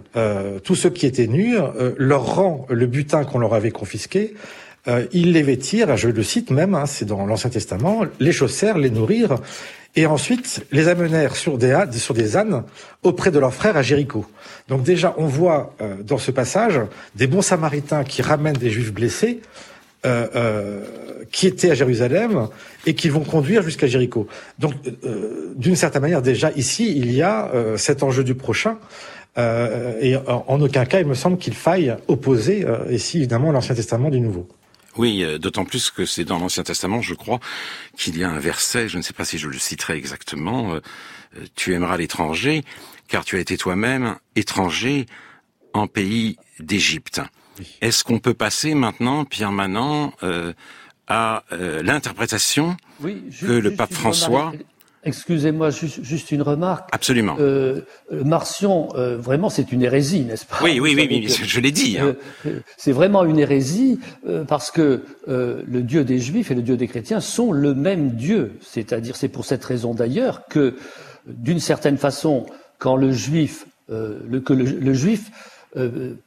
[0.63, 1.55] tous ceux qui étaient nus,
[1.97, 4.35] leur rend le butin qu'on leur avait confisqué,
[5.11, 8.91] ils les vêtirent, je le cite même, hein, c'est dans l'Ancien Testament, les chaussèrent, les
[8.91, 9.37] nourrirent,
[9.97, 11.73] et ensuite les amenèrent sur des,
[12.37, 12.63] ânes
[13.03, 14.25] auprès de leurs frères à Jéricho.
[14.69, 16.79] Donc déjà, on voit euh, dans ce passage
[17.15, 19.41] des bons samaritains qui ramènent des juifs blessés,
[20.05, 20.81] euh, euh,
[21.31, 22.47] qui étaient à Jérusalem
[22.85, 24.27] et qui vont conduire jusqu'à Jéricho.
[24.59, 24.73] Donc,
[25.55, 28.77] d'une certaine manière, déjà ici, il y a cet enjeu du prochain.
[29.35, 34.09] et en, en, aucun cas, il me semble qu'il faille opposer ici, évidemment, l'Ancien Testament
[34.09, 34.47] du Nouveau.
[34.97, 37.39] Oui, euh, d'autant plus que c'est dans l'Ancien Testament, je crois,
[37.97, 40.79] qu'il y a un verset, je ne sais pas si je le citerai exactement, euh,
[41.37, 42.63] euh, tu aimeras l'étranger,
[43.07, 45.05] car tu as été toi-même étranger
[45.73, 47.21] en pays d'Égypte.
[47.81, 50.13] Est-ce qu'on peut passer maintenant, Pierre Manant,
[51.07, 54.53] à l'interprétation que le pape François
[55.07, 56.89] Excusez-moi, juste, une remarque.
[56.91, 57.37] Absolument.
[57.39, 57.79] Euh,
[58.11, 60.57] euh Marcion, euh, vraiment, c'est une hérésie, n'est-ce pas?
[60.61, 61.97] Oui, oui, oui, oui je l'ai dit.
[61.97, 62.17] Hein.
[62.45, 63.99] Euh, c'est vraiment une hérésie
[64.49, 68.59] parce que le Dieu des Juifs et le Dieu des chrétiens sont le même Dieu.
[68.61, 70.75] C'est-à-dire, c'est pour cette raison d'ailleurs que,
[71.25, 72.45] d'une certaine façon,
[72.77, 75.31] quand le Juif, le, que le, Juif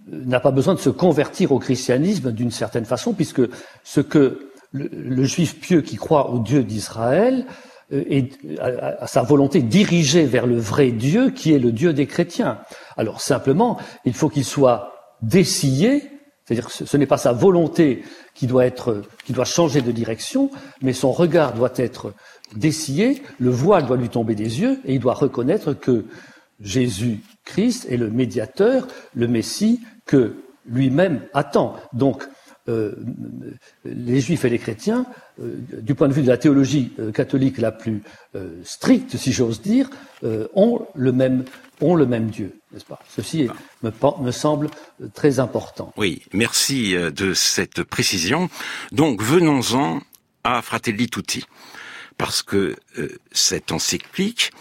[0.08, 3.42] n'a pas besoin de se convertir au christianisme d'une certaine façon, puisque
[3.84, 8.28] ce que le, le Juif pieux qui croit au Dieu d'Israël euh, et
[8.60, 12.58] à, sa volonté dirigée vers le vrai Dieu qui est le Dieu des chrétiens.
[12.96, 16.04] Alors simplement, il faut qu'il soit dessillé,
[16.44, 18.02] c'est-à-dire que ce, n'est pas sa volonté
[18.34, 20.50] qui doit être, qui doit changer de direction,
[20.82, 22.12] mais son regard doit être
[22.56, 26.04] dessillé, le voile doit lui tomber des yeux et il doit reconnaître que
[26.60, 31.76] Jésus-Christ est le médiateur, le Messie que lui-même attend.
[31.92, 32.24] Donc,
[32.68, 32.94] euh,
[33.84, 37.58] les juifs et les chrétiens, euh, du point de vue de la théologie euh, catholique
[37.58, 38.02] la plus
[38.62, 39.90] stricte, si j'ose dire,
[40.54, 41.44] ont le même
[42.30, 43.00] Dieu, n'est-ce pas?
[43.08, 43.48] Ceci
[43.82, 44.68] me, semble
[45.14, 45.92] très important.
[45.96, 48.48] Oui, merci de cette précision.
[48.92, 50.00] Donc venons-en
[50.44, 51.44] à Fratelli Tutti,
[52.16, 54.52] parce que euh, cette encyclique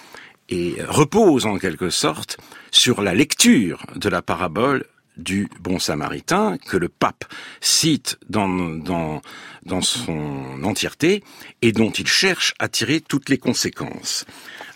[0.88, 2.38] repose en quelque sorte
[2.72, 4.86] sur la lecture de la parabole
[5.20, 7.26] du bon samaritain que le pape
[7.62, 9.22] cite dans, dans,
[9.66, 11.24] dans son entièreté
[11.62, 14.26] et dont il cherche à tirer toutes les conséquences.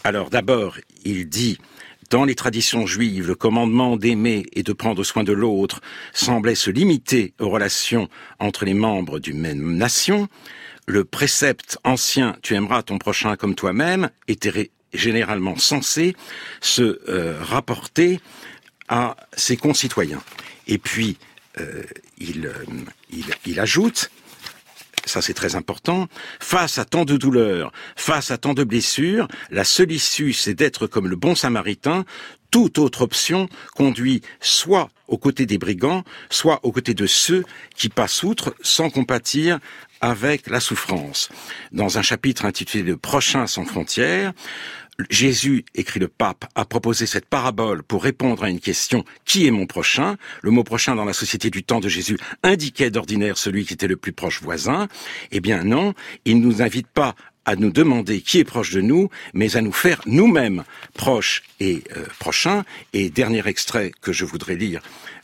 [0.03, 1.57] Alors d'abord, il dit
[2.09, 5.81] dans les traditions juives, le commandement d'aimer et de prendre soin de l'autre
[6.13, 8.07] semblait se limiter aux relations
[8.39, 10.27] entre les membres d'une même nation.
[10.85, 16.15] Le précepte ancien tu aimeras ton prochain comme toi-même était généralement censé
[16.61, 18.19] se euh, rapporter
[18.87, 20.21] à ses concitoyens.
[20.67, 21.17] Et puis,
[21.59, 21.83] euh,
[22.17, 22.65] il, euh,
[23.11, 24.09] il, il ajoute
[25.05, 26.07] ça c'est très important,
[26.39, 30.87] face à tant de douleurs, face à tant de blessures, la seule issue c'est d'être
[30.87, 32.05] comme le bon samaritain,
[32.51, 37.43] toute autre option conduit soit aux côtés des brigands, soit aux côtés de ceux
[37.75, 39.59] qui passent outre sans compatir
[40.01, 41.29] avec la souffrance.
[41.71, 44.33] Dans un chapitre intitulé Le prochain sans frontières,
[45.09, 49.51] Jésus, écrit le pape, a proposé cette parabole pour répondre à une question qui est
[49.51, 50.17] mon prochain?
[50.41, 53.87] Le mot prochain dans la société du temps de Jésus indiquait d'ordinaire celui qui était
[53.87, 54.87] le plus proche voisin.
[55.31, 55.93] Eh bien non,
[56.25, 59.61] il ne nous invite pas à nous demander qui est proche de nous, mais à
[59.61, 62.63] nous faire nous-mêmes proches et euh, prochains.
[62.93, 64.81] Et dernier extrait que je voudrais lire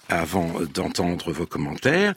[0.10, 2.15] avant d'entendre vos commentaires.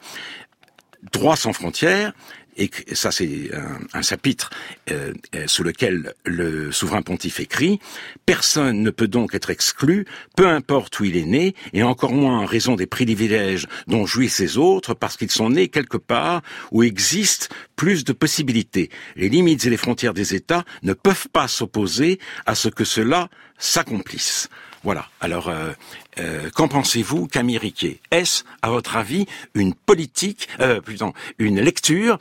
[1.11, 2.13] Droit sans frontières,
[2.57, 3.49] et ça c'est
[3.93, 4.49] un, chapitre
[4.91, 7.79] euh, euh, sous lequel le souverain pontife écrit
[8.25, 12.39] Personne ne peut donc être exclu, peu importe où il est né, et encore moins
[12.39, 16.83] en raison des privilèges dont jouissent les autres, parce qu'ils sont nés quelque part où
[16.83, 18.89] existent plus de possibilités.
[19.15, 23.29] Les limites et les frontières des États ne peuvent pas s'opposer à ce que cela
[23.57, 24.49] s'accomplisse.
[24.83, 25.07] Voilà.
[25.21, 25.71] Alors, euh,
[26.19, 32.19] euh, qu'en pensez-vous, Camille Riquet Est-ce, à votre avis, une politique, euh, plutôt, une lecture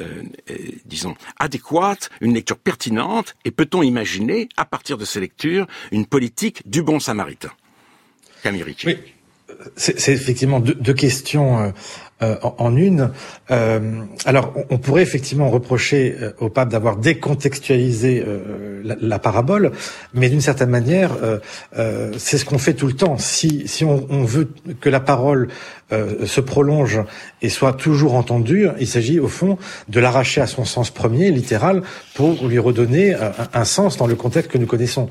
[0.00, 5.66] euh, euh, disons, adéquate, une lecture pertinente, et peut-on imaginer, à partir de ces lectures,
[5.90, 7.50] une politique du bon samaritain?
[8.42, 9.15] Camille Riquet.
[9.76, 11.72] C'est effectivement deux, deux questions
[12.22, 13.10] euh, en, une.
[13.50, 18.24] Euh, alors, on, pourrait effectivement reprocher euh, au pape d'avoir décontextualisé
[18.82, 19.72] la, parabole,
[20.14, 21.10] mais d'une certaine manière,
[22.16, 23.18] c'est ce qu'on fait tout le temps.
[23.18, 24.48] Si, si on, on veut
[24.80, 25.48] que la parole
[25.90, 27.00] se prolonge
[27.42, 31.82] et soit toujours entendue, il s'agit au fond de l'arracher à son sens premier, littéral,
[32.14, 35.10] pour lui redonner un, un, sens dans le contexte que nous connaissons.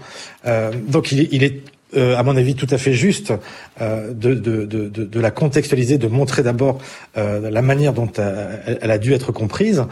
[0.88, 1.62] donc, il il est
[1.96, 3.34] euh, à mon avis, tout à fait juste
[3.82, 6.80] euh, de, de, de, de, la contextualiser, de montrer d'abord
[7.18, 9.84] euh, la manière dont elle, a dû être comprise.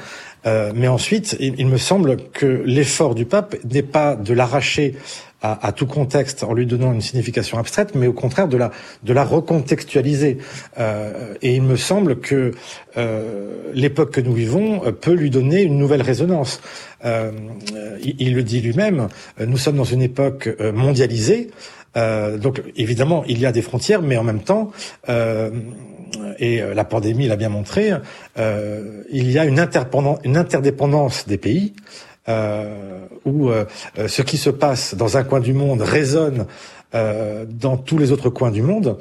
[0.45, 4.95] mais ensuite, il, me semble que l'effort du pape n'est pas de l'arracher
[5.43, 8.71] à, à, tout contexte en lui donnant une signification abstraite, mais au contraire de la
[9.03, 10.39] de la recontextualiser.
[10.79, 12.51] Euh, et il me semble que
[12.97, 16.61] euh, l'époque que nous vivons peut lui donner une nouvelle résonance.
[17.05, 17.31] Euh,
[18.01, 19.09] il, il, le dit lui-même.
[19.45, 21.51] Nous sommes dans une époque mondialisée.
[21.95, 24.71] Euh, donc évidemment, il y a des frontières, mais en même temps,
[25.09, 25.51] euh,
[26.39, 27.91] et euh, la pandémie l'a bien montré,
[28.37, 31.73] euh, il y a une interdépendance des pays.
[32.27, 33.51] Où
[34.07, 36.45] ce qui se passe dans un coin du monde résonne
[36.93, 38.97] dans tous les autres coins du monde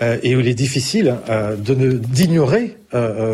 [0.00, 2.76] et où il est difficile de d'ignorer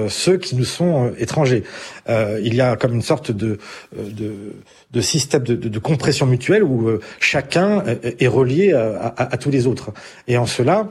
[0.09, 1.64] ceux qui nous sont étrangers.
[2.09, 3.59] il y a comme une sorte de,
[3.96, 4.52] de
[4.92, 9.66] de système de, de, compression mutuelle où euh, chacun est relié à, à, tous les
[9.66, 9.92] autres.
[10.28, 10.88] Et en cela,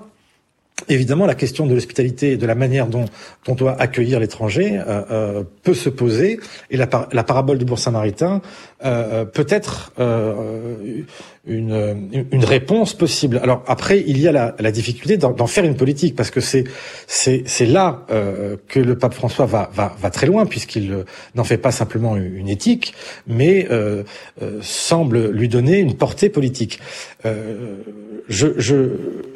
[0.90, 3.06] Évidemment, la question de l'hospitalité et de la manière dont,
[3.48, 6.40] on doit accueillir l'étranger euh, euh, peut se poser,
[6.70, 8.42] et la, parabole du bon samaritain
[8.84, 9.92] euh, peut être
[11.48, 13.40] une, une, réponse possible.
[13.42, 16.66] Alors après, il y a la, la difficulté d'en faire une politique, parce que c'est
[17.08, 18.06] c'est là
[18.68, 22.50] que le pape François va va, va très loin, puisqu'il n'en fait pas simplement une
[22.50, 22.94] éthique,
[23.28, 23.68] mais
[24.62, 26.80] semble lui donner une portée politique.
[27.24, 28.76] je, je,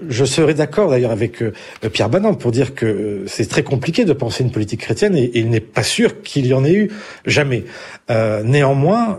[0.10, 1.52] je serais d'accord d'ailleurs avec euh,
[1.92, 5.32] Pierre Banan pour dire que euh, c'est très compliqué de penser une politique chrétienne et,
[5.36, 6.92] il n'est pas sûr qu'il y en ait eu
[7.26, 7.66] jamais.
[8.10, 9.18] Euh, néanmoins,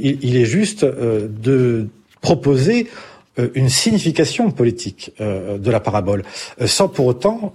[0.00, 1.88] il, est juste de
[2.20, 2.88] proposer
[3.54, 6.24] une signification politique de la parabole,
[6.64, 7.52] sans pour autant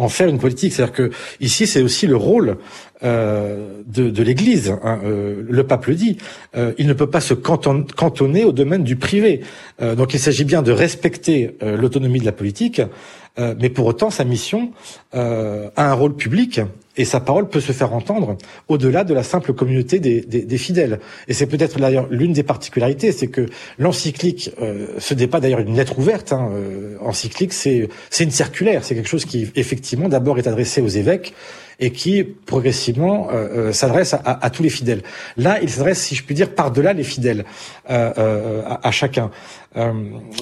[0.00, 0.72] en faire une politique.
[0.72, 2.56] C'est-à-dire que ici, c'est aussi le rôle
[3.02, 4.74] euh, de, de l'Église.
[4.82, 6.18] Hein, euh, le pape le dit.
[6.56, 9.40] Euh, il ne peut pas se cantonner au domaine du privé.
[9.80, 12.82] donc, il s'agit bien de respecter l'autonomie de la politique,
[13.38, 14.72] mais pour autant, sa mission
[15.12, 16.60] a un rôle public
[17.00, 18.36] et sa parole peut se faire entendre
[18.68, 21.00] au-delà de la simple communauté des, fidèles.
[21.28, 23.46] Et c'est peut-être d'ailleurs l'une des particularités, c'est que
[23.78, 26.32] l'encyclique, euh, ce n'est pas d'ailleurs une lettre ouverte.
[26.32, 26.50] Hein,
[27.00, 31.32] encyclique, c'est c'est une circulaire, c'est quelque chose qui effectivement d'abord est adressé aux évêques
[31.80, 33.28] et qui progressivement
[33.72, 35.02] s'adresse à, tous les fidèles.
[35.36, 37.44] Là, il s'adresse, si je puis dire, par-delà les fidèles
[37.88, 39.30] à, à, chacun.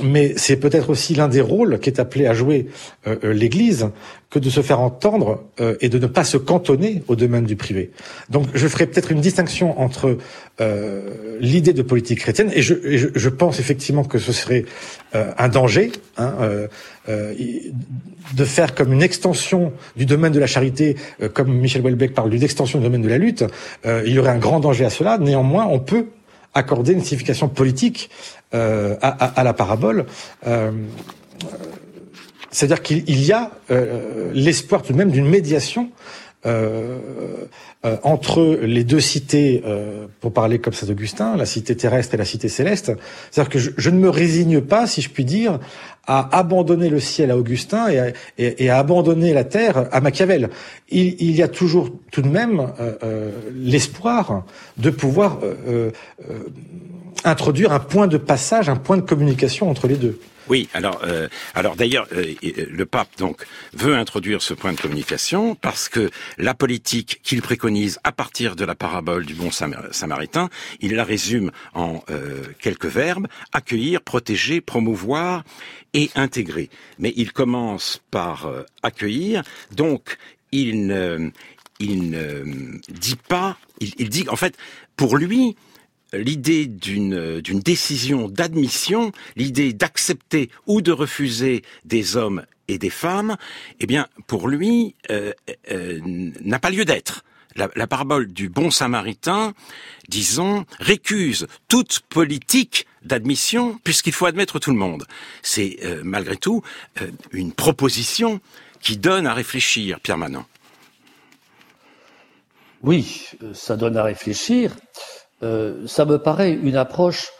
[0.02, 2.66] mais c'est peut-être aussi l'un des rôles qu'est appelé à jouer
[3.22, 3.90] l'Église
[4.30, 7.56] que de se faire entendre euh, et de ne pas se cantonner au domaine du
[7.56, 7.92] privé.
[8.28, 10.18] Donc je ferai peut-être une distinction entre
[10.60, 12.74] euh, l'idée de politique chrétienne, et je,
[13.14, 14.64] je, pense effectivement que ce serait
[15.14, 16.34] euh, un danger hein,
[17.06, 20.96] de faire comme une extension du domaine de la charité,
[21.32, 23.44] comme Michel Houellebecq parle d'une extension du domaine de la lutte,
[23.84, 25.16] il y aurait un grand danger à cela.
[25.16, 26.06] Néanmoins, on peut
[26.54, 28.10] accorder une signification politique
[28.52, 30.04] à, à, la parabole
[32.50, 36.27] c'est-à-dire qu'il y a euh, l'espoir tout de même d'une médiation euh, euh,
[38.02, 39.62] entre les deux cités,
[40.20, 42.92] pour parler comme ça d'Augustin, la cité terrestre et la cité céleste.
[43.30, 45.58] C'est-à-dire que je, ne me résigne pas, si je puis dire,
[46.06, 47.86] à abandonner le ciel à Augustin
[48.38, 50.50] et à, abandonner la terre à Machiavel.
[50.90, 52.72] Il, il, y a toujours tout de même
[53.54, 54.44] l'espoir
[54.76, 55.38] de pouvoir
[57.24, 60.18] introduire un point de passage, un point de communication entre les deux.
[60.48, 64.80] Oui, alors, euh, alors d'ailleurs, euh, euh, le pape donc veut introduire ce point de
[64.80, 70.48] communication parce que la politique qu'il préconise à partir de la parabole du bon samaritain,
[70.80, 72.02] il la résume en
[72.60, 75.44] quelques verbes accueillir, protéger, promouvoir
[75.92, 76.70] et intégrer.
[76.98, 78.50] Mais il commence par
[78.82, 80.16] accueillir, donc
[80.52, 81.30] il ne,
[81.78, 84.56] il ne dit pas, il, il dit en fait,
[84.96, 85.56] pour lui,
[86.12, 93.36] l'idée d'une d'une décision d'admission, l'idée d'accepter ou de refuser des hommes et des femmes,
[93.80, 95.32] eh bien, pour lui, euh,
[95.72, 97.24] euh, n'a pas lieu d'être.
[97.56, 99.52] La, parabole du bon samaritain,
[100.08, 105.06] disons, récuse toute politique d'admission puisqu'il faut admettre tout le monde.
[105.42, 106.62] C'est euh, malgré tout
[107.32, 108.40] une proposition
[108.80, 110.44] qui donne à réfléchir, Pierre Manon.
[112.84, 114.76] Oui, ça donne à réfléchir.
[115.42, 117.30] Euh, ça me paraît une approche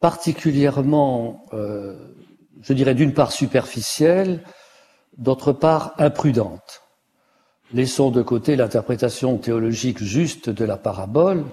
[0.00, 1.96] particulièrement, euh,
[2.62, 4.42] je dirais d'une part superficielle,
[5.18, 6.82] d'autre part imprudente.
[7.72, 11.44] Laissons de côté l'interprétation théologique juste de la parabole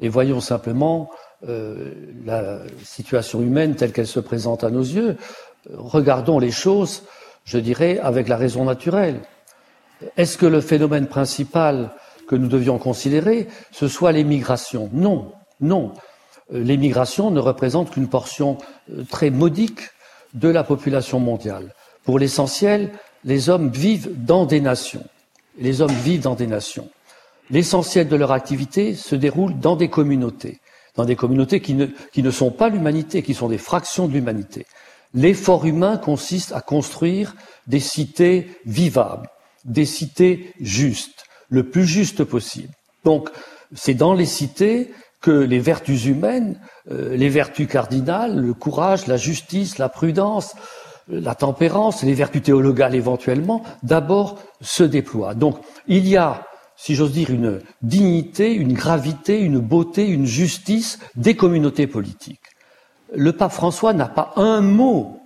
[0.00, 1.10] et voyons simplement
[1.46, 1.92] euh,
[2.24, 5.16] la situation humaine telle qu'elle se présente à nos yeux.
[5.74, 7.02] Regardons les choses,
[7.44, 9.20] je dirais, avec la raison naturelle.
[10.16, 11.90] Est-ce que le phénomène principal
[12.26, 14.90] que nous devions considérer, ce soit les migrations.
[14.92, 15.92] Non, non.
[16.52, 18.58] Euh, les migrations ne représentent qu'une portion
[18.92, 19.80] euh, très modique
[20.34, 21.74] de la population mondiale.
[22.04, 22.90] Pour l'essentiel,
[23.24, 25.04] les hommes vivent dans des nations.
[25.58, 26.88] Les hommes vivent dans des nations.
[27.50, 30.60] L'essentiel de leur activité se déroule dans des communautés,
[30.96, 34.12] dans des communautés qui ne, qui ne sont pas l'humanité, qui sont des fractions de
[34.12, 34.66] l'humanité.
[35.14, 39.28] L'effort humain consiste à construire des cités vivables,
[39.64, 42.72] des cités justes, le plus juste possible.
[43.04, 43.30] Donc,
[43.74, 49.16] c'est dans les cités que les vertus humaines, euh, les vertus cardinales, le courage, la
[49.16, 50.54] justice, la prudence,
[51.08, 55.34] la tempérance, les vertus théologales éventuellement, d'abord se déploient.
[55.34, 60.98] Donc, il y a, si j'ose dire, une dignité, une gravité, une beauté, une justice
[61.14, 62.40] des communautés politiques.
[63.14, 65.20] Le pape François n'a pas un mot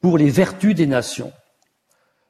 [0.00, 1.32] pour les vertus des nations.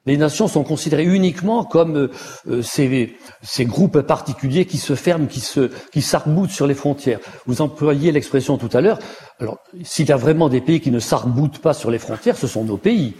[0.05, 2.11] Les nations sont considérées uniquement comme euh,
[2.49, 7.19] euh, ces, ces, groupes particuliers qui se ferment, qui se, qui s'arc-boutent sur les frontières.
[7.45, 8.99] Vous employiez l'expression tout à l'heure.
[9.39, 12.47] Alors, s'il y a vraiment des pays qui ne s'arc-boutent pas sur les frontières, ce
[12.47, 13.13] sont nos pays.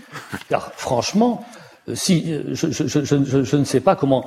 [0.49, 1.45] Car franchement,
[1.87, 4.25] euh, si je, je, je, je ne sais pas comment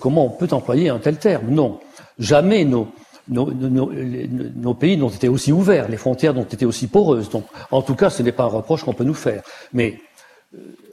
[0.00, 1.48] comment on peut employer un tel terme.
[1.50, 1.80] Non,
[2.18, 2.88] jamais nos
[3.28, 7.30] nos, nos, nos pays n'ont été aussi ouverts, les frontières n'ont été aussi poreuses.
[7.30, 9.42] Donc, en tout cas, ce n'est pas un reproche qu'on peut nous faire.
[9.72, 9.98] Mais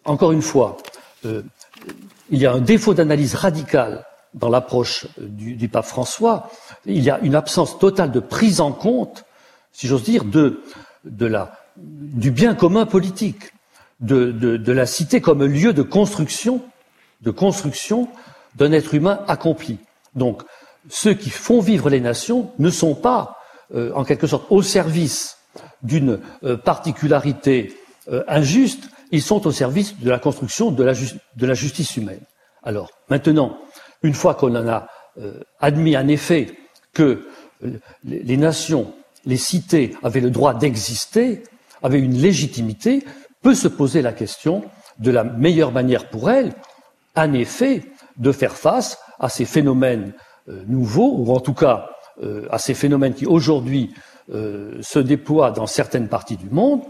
[0.05, 0.77] encore une fois,
[1.25, 1.43] euh,
[2.29, 6.49] il y a un défaut d'analyse radicale dans l'approche du, pape François.
[6.85, 9.25] Il y a une absence totale de prise en compte,
[9.73, 10.61] si j'ose dire, de,
[11.03, 13.51] la, du bien commun politique,
[13.99, 16.61] de, la cité comme lieu de construction,
[17.21, 18.07] de construction
[18.55, 19.79] d'un être humain accompli.
[20.15, 20.43] Donc,
[20.89, 23.37] ceux qui font vivre les nations ne sont pas,
[23.75, 25.37] euh, en quelque sorte, au service
[25.83, 27.77] d'une euh, particularité
[28.27, 32.21] injuste, ils sont au service de la construction de la, justice humaine.
[32.63, 33.57] Alors, maintenant,
[34.03, 34.87] une fois qu'on en a
[35.19, 36.47] euh, admis en effet
[36.93, 37.27] que
[37.63, 38.93] euh, les nations,
[39.25, 41.43] les cités avaient le droit d'exister,
[41.83, 43.03] avaient une légitimité,
[43.41, 44.63] peut se poser la question
[44.99, 46.53] de la meilleure manière pour elles,
[47.15, 47.83] en effet,
[48.17, 50.13] de faire face à ces phénomènes
[50.47, 51.89] euh, nouveaux, ou en tout cas
[52.51, 53.95] à ces phénomènes qui aujourd'hui
[54.29, 56.81] se déploient dans certaines parties du monde,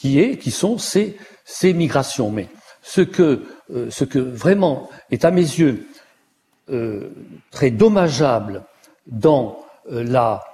[0.00, 2.30] qui, est, qui sont ces ces migrations.
[2.30, 2.48] Mais
[2.82, 3.44] ce que,
[3.74, 5.86] euh, ce que vraiment est à mes yeux
[7.50, 8.62] très dommageable
[9.08, 10.44] dans la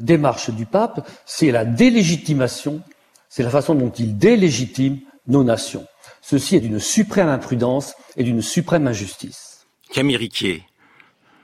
[0.00, 2.80] démarche du pape, c'est la délégitimation,
[3.28, 5.84] c'est la façon dont il délégitime nos nations.
[6.22, 9.66] Ceci est d'une suprême imprudence et d'une suprême injustice.
[9.92, 10.62] Camille Riquier.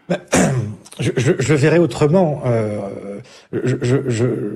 [0.09, 0.21] Ben,
[1.01, 2.43] je, je, je, verrais autrement.
[3.55, 3.97] Euh, je,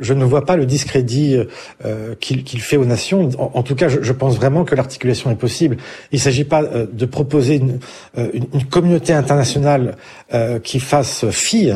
[0.01, 1.37] je, ne vois pas le discrédit
[1.85, 3.31] euh, qu'il fait aux nations.
[3.39, 5.77] En, tout cas, je, pense vraiment que l'articulation est possible.
[6.13, 7.61] Il ne s'agit pas euh, de proposer
[8.19, 9.97] euh, une, une communauté internationale
[10.33, 11.73] euh, qui fasse fi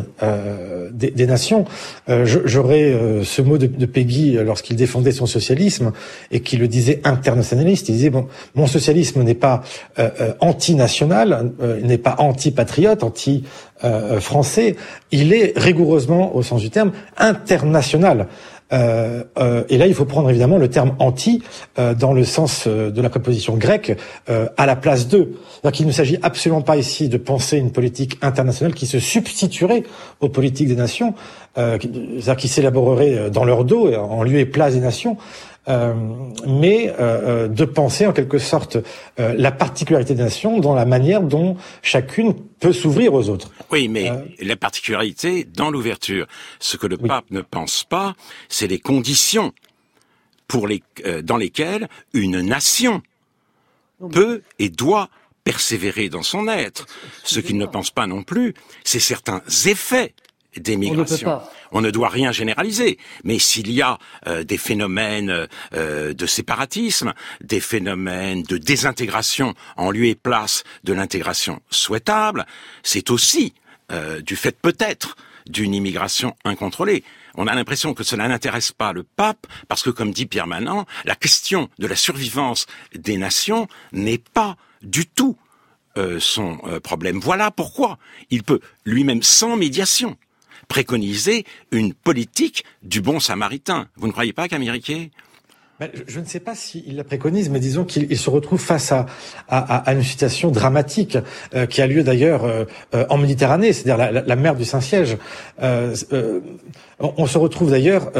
[0.92, 1.64] des, des, nations.
[2.08, 5.92] J'aurais ce mot de, de Peggy lorsqu'il défendait son socialisme
[6.30, 7.88] et qui le disait internationaliste.
[7.88, 9.62] Il disait bon, mon socialisme n'est pas
[10.40, 14.76] anti-national, n'est pas anti-patriote, anti-français
[15.10, 18.28] il est rigoureusement, au sens du terme, international.
[18.72, 21.42] Euh, euh, et là, il faut prendre évidemment le terme anti
[21.78, 23.96] euh, dans le sens de la préposition grecque
[24.56, 25.34] à la place d'eux.
[25.78, 29.84] Il ne s'agit absolument pas ici de penser une politique internationale qui se substituerait
[30.20, 31.14] aux politiques des nations,
[31.56, 35.16] c'est-à-dire qui s'élaborerait dans leur dos, en lieu et place des nations.
[35.68, 35.92] Euh,
[36.46, 38.78] mais euh, euh, de penser en quelque sorte
[39.18, 43.50] la particularité des nations dans la manière dont chacune peut s'ouvrir aux autres.
[43.70, 44.10] Oui, mais
[44.40, 46.26] la particularité dans l'ouverture,
[46.58, 48.14] ce que le pape ne pense pas,
[48.48, 49.52] c'est les conditions
[50.46, 50.82] pour les,
[51.22, 53.02] dans lesquelles une nation
[54.10, 55.08] peut et doit
[55.44, 56.86] persévérer dans son être.
[57.24, 58.54] Ce qu'il ne pense pas non plus,
[58.84, 60.14] c'est certains effets
[60.58, 61.40] d'émigration.
[61.72, 67.14] On, ne doit rien généraliser, mais s'il y a euh, des phénomènes euh, de séparatisme,
[67.42, 72.46] des phénomènes de désintégration en lieu et place de l'intégration souhaitable,
[72.82, 73.52] c'est aussi
[73.92, 77.04] euh, du fait peut-être d'une immigration incontrôlée.
[77.34, 80.86] On a l'impression que cela n'intéresse pas le pape parce que, comme dit Pierre Manant,
[81.04, 85.36] la question de la survivance des nations n'est pas du tout
[86.20, 87.18] son problème.
[87.18, 87.98] Voilà pourquoi
[88.30, 90.16] il peut lui-même, sans médiation,
[90.68, 93.88] préconiser une politique du bon samaritain.
[93.96, 94.70] Vous ne croyez pas, Camille
[95.80, 99.06] ben, je ne sais pas s'il la préconise, mais disons qu'il se retrouve face à,
[99.48, 101.16] à, à une situation dramatique
[101.54, 102.64] euh, qui a lieu d'ailleurs euh,
[102.94, 105.18] euh, en Méditerranée, c'est-à-dire la, la, mer du Saint-Siège.
[107.00, 108.10] On, se retrouve d'ailleurs,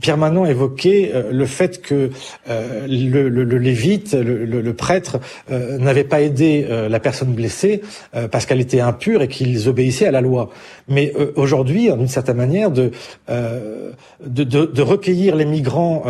[0.00, 2.10] Pierre Manon évoquait le fait que
[2.48, 7.80] le, le, le, lévite, le, prêtre, n'avait pas aidé la personne blessée
[8.32, 10.50] parce qu'elle était impure et qu'ils obéissaient à la loi.
[10.88, 12.90] Mais aujourd'hui, d'une certaine manière, de,
[13.28, 13.92] de,
[14.26, 16.02] de, de, recueillir les migrants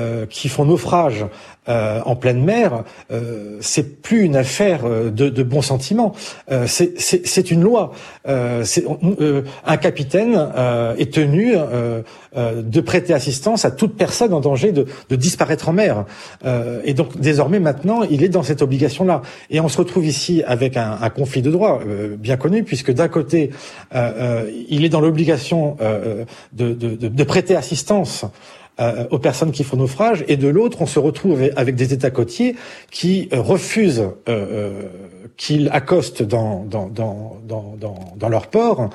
[0.00, 1.26] euh, qui font naufrage
[1.68, 6.14] euh, en pleine mer, euh, c'est plus une affaire de, de bons sentiments.
[6.66, 7.92] c'est une loi.
[8.24, 10.48] un capitaine
[10.98, 16.04] est tenu de prêter assistance à toute personne en danger de, de disparaître en mer.
[16.84, 19.22] et donc désormais maintenant, il est dans cette obligation-là.
[19.50, 21.80] Et on se retrouve ici avec un, un conflit de droit
[22.18, 23.50] bien connu, puisque d'un côté,
[23.94, 25.76] il est dans l'obligation
[26.52, 28.24] de, de, de, prêter assistance
[28.80, 32.10] euh, aux personnes qui font naufrage, et de l'autre, on se retrouve avec des États
[32.10, 32.56] côtiers
[32.90, 34.82] qui euh, refusent euh,
[35.36, 38.90] qu'ils accostent dans, dans, dans, dans, dans leur port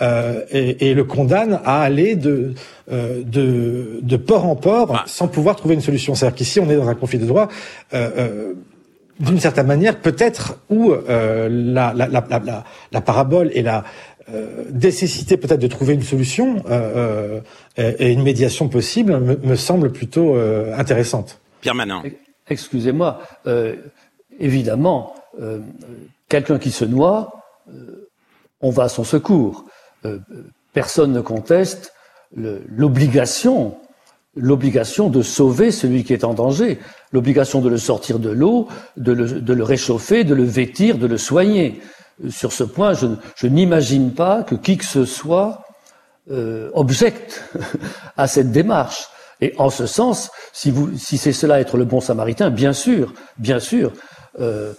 [0.00, 2.54] et, et, le condamnent à aller de,
[2.90, 5.02] de, de port en port ah.
[5.06, 6.14] sans pouvoir trouver une solution.
[6.14, 7.48] C'est-à-dire qu'ici, on est dans un conflit de droit
[9.20, 13.82] d'une certaine manière, peut-être où la, la, la, la, la parabole et la, euh,
[14.72, 17.40] nécessité peut-être de trouver une solution euh,
[17.78, 20.36] euh, et une médiation possible me, semble plutôt
[20.74, 21.40] intéressante.
[21.60, 22.02] Pierre Manin.
[22.48, 23.20] Excusez-moi,
[24.38, 25.14] évidemment,
[26.28, 27.44] quelqu'un qui se noie,
[28.60, 29.64] on va à son secours.
[30.72, 31.92] personne ne conteste
[32.34, 33.76] l'obligation
[34.36, 36.78] l'obligation de sauver celui qui est en danger,
[37.12, 41.80] l'obligation de le sortir de l'eau, de le, réchauffer, de le vêtir, de le soigner
[42.28, 45.62] sur ce point, je, n'imagine pas que qui que ce soit
[46.30, 47.44] euh, objecte
[48.16, 49.08] à cette démarche.
[49.40, 50.72] Et en ce sens, si,
[51.16, 53.92] c'est cela être le bon samaritain, bien sûr, bien sûr,
[54.38, 54.74] euh,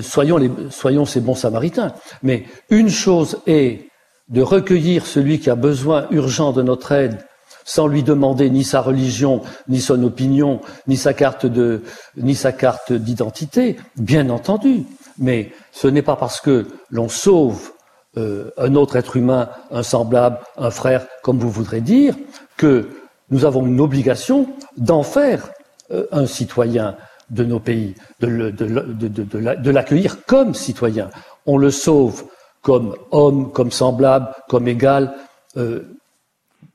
[0.00, 0.38] soyons,
[0.70, 1.92] soyons ces bons samaritains.
[2.22, 3.88] Mais une chose est
[4.28, 7.18] de recueillir celui qui a besoin urgent de notre aide
[7.66, 11.82] sans lui demander ni sa religion, ni son opinion, ni sa carte de,
[12.16, 14.84] ni sa carte d'identité, bien entendu.
[15.18, 17.72] Mais ce n'est pas parce que l'on sauve
[18.18, 22.14] euh, un autre être humain, un semblable, un frère, comme vous voudrez dire,
[22.56, 22.88] que
[23.30, 24.48] nous avons une obligation
[24.78, 25.50] d'en faire
[25.90, 26.96] euh, un citoyen
[27.28, 31.10] de nos pays, de, l'accueillir comme citoyen.
[31.44, 32.24] On le sauve
[32.62, 35.14] comme homme, comme semblable, comme égal,
[35.56, 35.82] euh,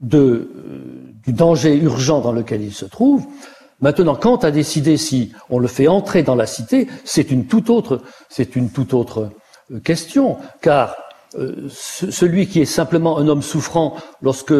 [0.01, 3.25] du danger urgent dans lequel il se trouve,
[3.81, 7.69] Maintenant, quant à décider si on le fait entrer dans la cité, c'est une toute
[7.69, 9.29] autre, c'est une autre
[9.83, 10.95] question, car
[11.69, 14.53] celui qui est simplement un homme souffrant lorsque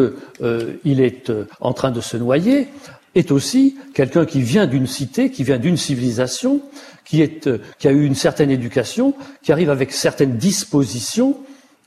[0.84, 2.68] il est en train de se noyer
[3.14, 6.62] est aussi quelqu'un qui vient d'une cité, qui vient d'une civilisation,
[7.04, 7.48] qui, est,
[7.78, 11.36] qui a eu une certaine éducation, qui arrive avec certaines dispositions,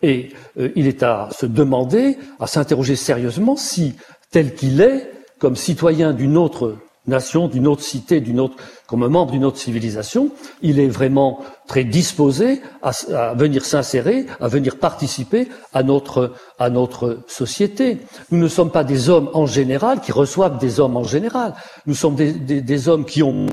[0.03, 0.29] et
[0.75, 3.95] il est à se demander, à s'interroger sérieusement si,
[4.29, 6.77] tel qu'il est, comme citoyen d'une autre
[7.07, 8.55] nation, d'une autre cité, d'une autre,
[8.87, 10.29] comme membre d'une autre civilisation,
[10.61, 17.19] il est vraiment très disposé à, venir s'insérer, à venir participer à notre, à notre
[17.27, 17.99] société.
[18.31, 21.53] Nous ne sommes pas des hommes en général qui reçoivent des hommes en général.
[21.85, 23.47] Nous sommes des, hommes qui ont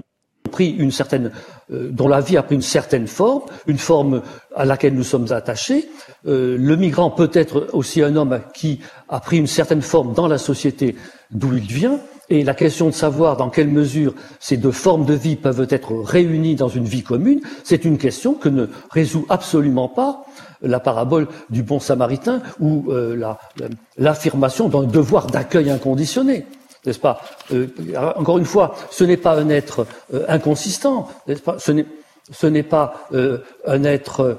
[0.51, 1.33] pris une certaine,
[1.73, 4.23] euh, dont la vie a pris une certaine forme, une forme
[4.55, 5.89] à laquelle nous sommes attachés.
[6.27, 10.29] Euh, le migrant peut être aussi un homme qui a pris une certaine forme dans
[10.29, 10.97] la société
[11.31, 11.99] d'où il vient,
[12.33, 15.93] et la question de savoir dans quelle mesure ces deux formes de vie peuvent être
[15.93, 20.25] réunies dans une vie commune, c'est une question que ne résout absolument pas
[20.63, 23.35] la parabole du bon samaritain ou euh,
[23.99, 26.47] l'affirmation d'un devoir d'accueil inconditionné.
[26.87, 27.21] N'est-ce pas?
[27.53, 27.67] Euh,
[28.17, 31.59] Encore une fois, ce n'est pas un être euh, inconsistant, n'est-ce pas?
[31.59, 33.09] Ce n'est pas
[33.67, 34.39] un être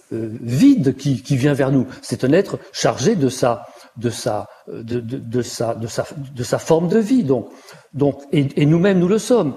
[0.00, 3.66] vide qui, qui, vient vers nous, c'est un être chargé de sa,
[3.96, 7.24] de sa, de, de, sa, de, sa, de sa forme de vie.
[7.24, 7.48] Donc,
[7.94, 9.54] donc, et, nous-mêmes, nous le sommes.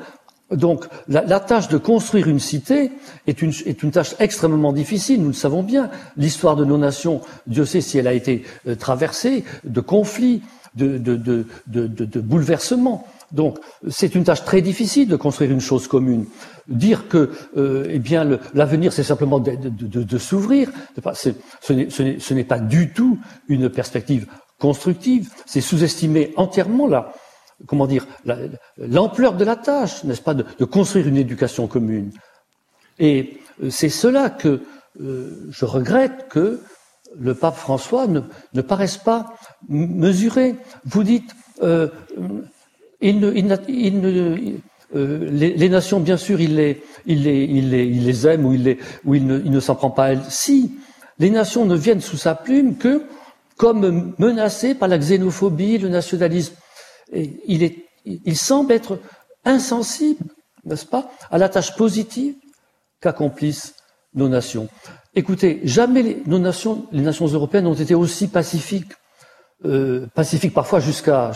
[0.51, 2.91] Donc, la, la, tâche de construire une cité
[3.25, 5.21] est une, est une, tâche extrêmement difficile.
[5.21, 5.89] Nous le savons bien.
[6.17, 10.43] L'histoire de nos nations, Dieu sait si elle a été euh, traversée de conflits,
[10.75, 13.07] de, de, de, de bouleversements.
[13.31, 13.57] Donc,
[13.89, 16.25] c'est une tâche très difficile de construire une chose commune.
[16.67, 20.71] Dire que, euh, eh bien, l'avenir, c'est simplement de, s'ouvrir,
[21.61, 24.25] ce n'est pas du tout une perspective
[24.59, 25.29] constructive.
[25.45, 27.13] C'est sous-estimer entièrement la,
[27.67, 28.07] comment dire,
[28.77, 32.11] l'ampleur de la tâche, n'est-ce pas, de, construire une éducation commune.
[32.97, 34.63] Et euh, c'est cela que
[35.01, 36.61] euh, je regrette que
[37.15, 39.35] le pape François ne, paraisse pas
[39.69, 40.55] mesurer.
[40.85, 41.35] Vous dites,
[43.01, 44.57] il ne,
[44.95, 50.09] euh, les, nations, bien sûr, il les, aime ou il, ne, s'en prend pas à
[50.13, 50.23] elles.
[50.29, 50.71] Si,
[51.19, 53.03] les nations ne viennent sous sa plume que
[53.57, 56.55] comme menacées par la xénophobie, le nationalisme.
[57.13, 58.99] Il, semble être
[59.45, 60.25] insensible,
[60.65, 62.35] n'est-ce pas, à la tâche positive
[63.01, 63.75] qu'accomplissent
[64.13, 64.67] nos nations.
[65.13, 68.91] Écoutez, jamais les, nos nations, les nations européennes ont été aussi pacifiques,
[69.65, 71.31] euh, pacifiques parfois jusqu'à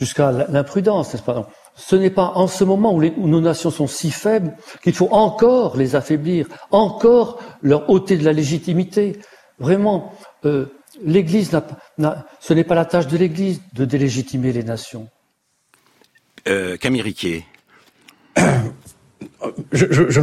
[0.00, 1.48] jusqu'à l'imprudence, n'est-ce pas
[1.80, 5.78] Ce n'est pas en ce moment où, nos nations sont si faibles qu'il faut encore
[5.78, 9.18] les affaiblir, encore leur ôter de la légitimité.
[9.58, 10.12] Vraiment,
[10.44, 10.66] euh,
[11.02, 11.52] l'Église
[11.98, 15.08] n'a, ce n'est pas la tâche de l'Église de délégitimer les nations.
[16.48, 17.46] Euh, Camille Riquier.
[19.72, 20.20] je, je, je,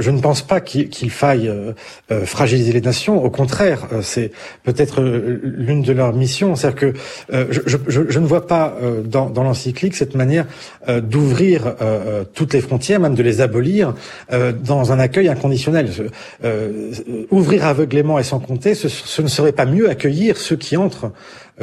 [0.00, 1.72] je, ne pense pas qu'il faille euh,
[2.10, 3.22] euh, fragiliser les nations.
[3.22, 4.32] Au contraire, euh, c'est
[4.64, 6.56] peut-être l'une de leurs missions.
[6.56, 6.94] C'est-à-dire que
[7.30, 10.46] je, ne vois pas dans, dans l'encyclique cette manière
[10.88, 11.76] d'ouvrir
[12.34, 13.94] toutes les frontières, même de les abolir,
[14.30, 15.90] dans un accueil inconditionnel.
[17.30, 21.12] ouvrir aveuglément et sans compter, ce, ce ne serait pas mieux accueillir ceux qui entrent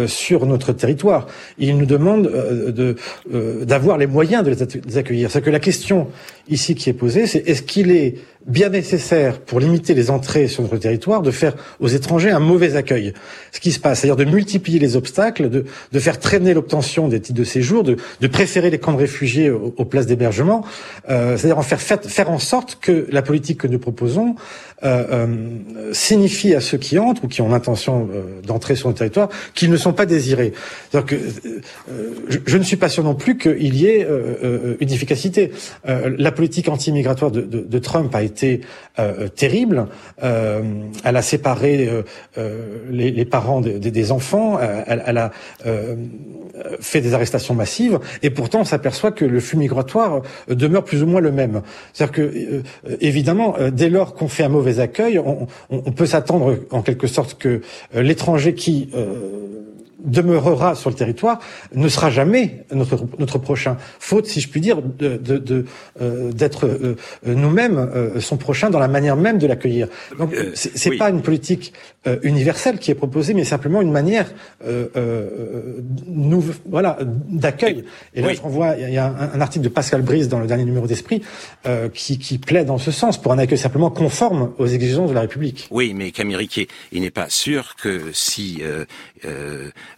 [0.08, 1.28] sur notre territoire.
[1.58, 2.96] Il nous demande euh, de
[3.34, 5.30] euh, d'avoir les moyens de les accueillir.
[5.32, 6.08] C'est que la question
[6.50, 8.16] ici qui est posée, c'est est-ce qu'il est
[8.46, 12.76] bien nécessaire pour limiter les entrées sur notre territoire de faire aux étrangers un mauvais
[12.76, 13.14] accueil.
[13.52, 17.20] Ce qui se passe, c'est-à-dire de multiplier les obstacles, de, de faire traîner l'obtention des
[17.20, 20.66] titres de séjour, de, de préférer les camps de réfugiés aux, places d'hébergement,
[21.10, 24.36] euh, c'est-à-dire en faire, faire en sorte que la politique que nous proposons
[24.84, 28.96] euh, euh, signifie à ceux qui entrent ou qui ont l'intention euh, d'entrer sur le
[28.96, 30.52] territoire qu'ils ne sont pas désirés.
[30.91, 31.16] Que,
[32.28, 34.06] je, je, ne suis pas sûr non plus qu'il y ait
[34.80, 35.52] une efficacité.
[35.86, 38.32] la politique anti-migratoire de, de, de, Trump a été
[39.36, 39.88] terrible.
[40.21, 41.89] elle a séparé
[42.89, 44.59] les, parents des, enfants.
[44.59, 45.31] Elle, a
[46.79, 47.99] fait des arrestations massives.
[48.21, 51.61] Et pourtant, on s'aperçoit que le flux migratoire demeure plus ou moins le même.
[51.93, 52.63] C'est-à-dire que,
[52.99, 57.61] évidemment, dès lors qu'on fait un mauvais accueils, on, peut s'attendre en quelque sorte que
[57.95, 59.22] euh, l'étranger qui euh,
[60.04, 61.39] demeurera sur le territoire
[61.74, 63.78] ne sera jamais notre, notre prochain.
[63.99, 65.66] Faute, si je puis dire, de, de,
[66.01, 66.95] euh, d'être euh,
[67.26, 69.88] nous-mêmes euh, son prochain dans la manière même de l'accueillir.
[70.18, 71.74] Donc c'est, c'est pas une politique
[72.22, 74.32] universelle qui est proposée, mais simplement une manière
[76.08, 76.97] nous, voilà
[77.30, 77.86] d'accueil.
[78.14, 80.66] Et là, je renvoie, il y a un, article de Pascal Brice dans le dernier
[80.66, 81.22] numéro d'Esprit
[81.93, 85.22] qui, qui plaît dans ce sens pour un accueil simplement conforme aux exigences de la
[85.22, 85.68] République.
[85.72, 88.62] Oui, mais Camille Riquet, il n'est pas sûr que si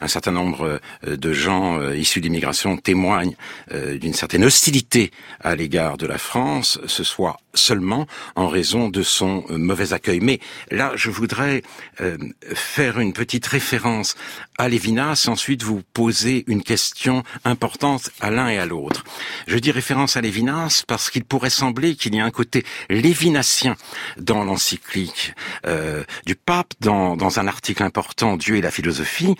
[0.01, 3.35] un certain nombre euh, de gens euh, issus d'immigration témoignent
[3.71, 9.03] euh, d'une certaine hostilité à l'égard de la France, ce soit seulement en raison de
[9.03, 10.19] son euh, mauvais accueil.
[10.19, 10.39] Mais
[10.71, 11.63] là, je voudrais
[12.01, 12.17] euh,
[12.53, 14.15] faire une petite référence
[14.57, 19.03] à Lévinas ensuite vous poser une question importante à l'un et à l'autre.
[19.47, 23.75] Je dis référence à Lévinas parce qu'il pourrait sembler qu'il y a un côté lévinatien
[24.17, 25.33] dans l'encyclique
[25.65, 29.35] euh, du pape, dans, dans, un article important, Dieu et la philosophie.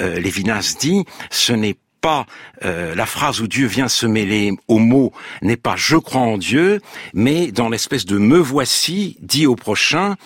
[0.00, 2.26] Lévinas dit, ce n'est pas
[2.64, 6.38] euh, la phrase où Dieu vient se mêler au mot n'est pas je crois en
[6.38, 6.80] Dieu,
[7.14, 10.16] mais dans l'espèce de me voici dit au prochain,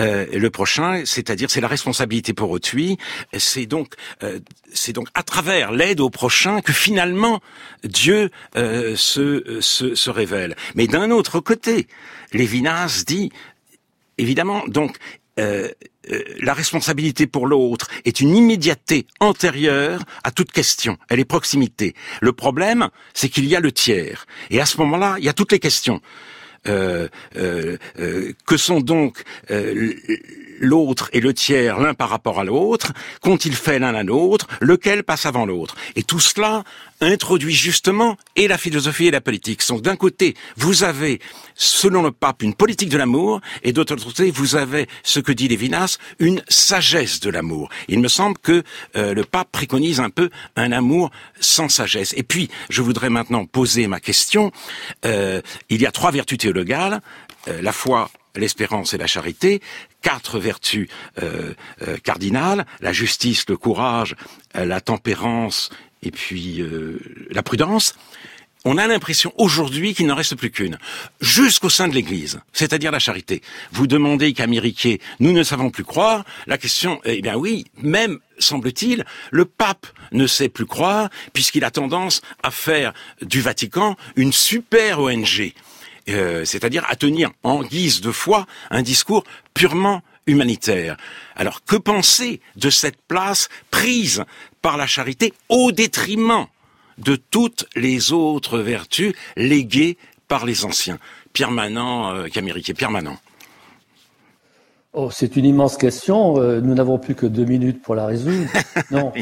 [0.00, 2.98] euh, le prochain, c'est-à-dire c'est la responsabilité pour autrui.
[3.36, 4.40] C'est donc euh,
[4.72, 7.40] c'est donc à travers l'aide au prochain que finalement
[7.84, 10.56] Dieu se, se, se révèle.
[10.74, 11.86] Mais d'un autre côté,
[12.32, 13.30] Lévinas dit
[14.18, 14.98] évidemment donc
[15.38, 15.68] euh,
[16.10, 20.98] euh, la responsabilité pour l'autre est une immédiateté antérieure à toute question.
[21.08, 21.94] Elle est proximité.
[22.20, 24.26] Le problème, c'est qu'il y a le tiers.
[24.50, 26.00] Et à ce moment-là, il y a toutes les questions.
[26.66, 27.08] Euh,
[28.46, 29.22] que sont donc
[30.58, 35.04] l'autre et le tiers l'un par rapport à l'autre Qu'ont-ils fait l'un à l'autre Lequel
[35.04, 36.64] passe avant l'autre Et tout cela
[37.00, 39.60] introduit justement et la philosophie et la politique.
[39.68, 41.20] Donc d'un côté, vous avez,
[41.54, 45.48] selon le pape, une politique de l'amour, et d'autre côté, vous avez ce que dit
[45.48, 47.68] Lévinas, une sagesse de l'amour.
[47.88, 48.62] Il me semble que
[48.96, 52.14] euh, le pape préconise un peu un amour sans sagesse.
[52.16, 54.52] Et puis, je voudrais maintenant poser ma question.
[55.04, 57.00] Euh, il y a trois vertus théologales,
[57.48, 59.60] euh, la foi, l'espérance et la charité,
[60.02, 60.88] quatre vertus
[61.22, 64.16] euh, euh, cardinales, la justice, le courage,
[64.56, 65.70] euh, la tempérance
[66.02, 66.62] et puis
[67.30, 67.94] la prudence.
[68.66, 70.78] On a l'impression aujourd'hui qu'il n'en reste plus qu'une,
[71.22, 73.40] jusqu'au sein de l'Église, c'est-à-dire la charité.
[73.72, 76.24] Vous demandez qu'à Miriquet, nous ne savons plus croire.
[76.46, 81.70] La question, eh bien oui, même semble-t-il, le pape ne sait plus croire puisqu'il a
[81.70, 85.54] tendance à faire du Vatican une super ONG.
[86.08, 89.24] Euh, c'est-à-dire à tenir en guise de foi un discours
[89.54, 90.96] purement humanitaire.
[91.34, 94.24] Alors que penser de cette place prise
[94.60, 96.46] par la charité au détriment
[96.98, 99.96] de toutes les autres vertus léguées
[100.28, 100.98] par les anciens?
[101.32, 103.18] Pierre Manant, euh, Pierre Manant.
[104.96, 106.40] Oh, c'est une immense question.
[106.40, 108.46] Euh, nous n'avons plus que deux minutes pour la résoudre.
[108.92, 109.12] non,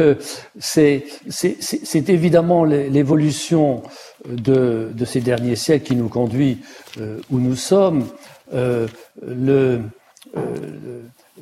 [0.00, 0.14] euh,
[0.58, 1.04] c'est
[2.08, 3.82] évidemment l'évolution
[4.26, 6.60] de, de, ces derniers siècles qui nous conduit
[6.98, 8.06] euh, où nous sommes.
[8.50, 9.80] le,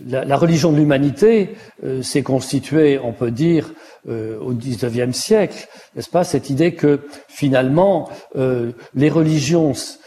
[0.05, 1.55] la, la, religion de l'humanité
[2.03, 3.72] s'est constituée, on peut dire,
[4.09, 6.24] au XIXe siècle, n'est-ce pas?
[6.24, 10.05] Cette idée que finalement les religions euh,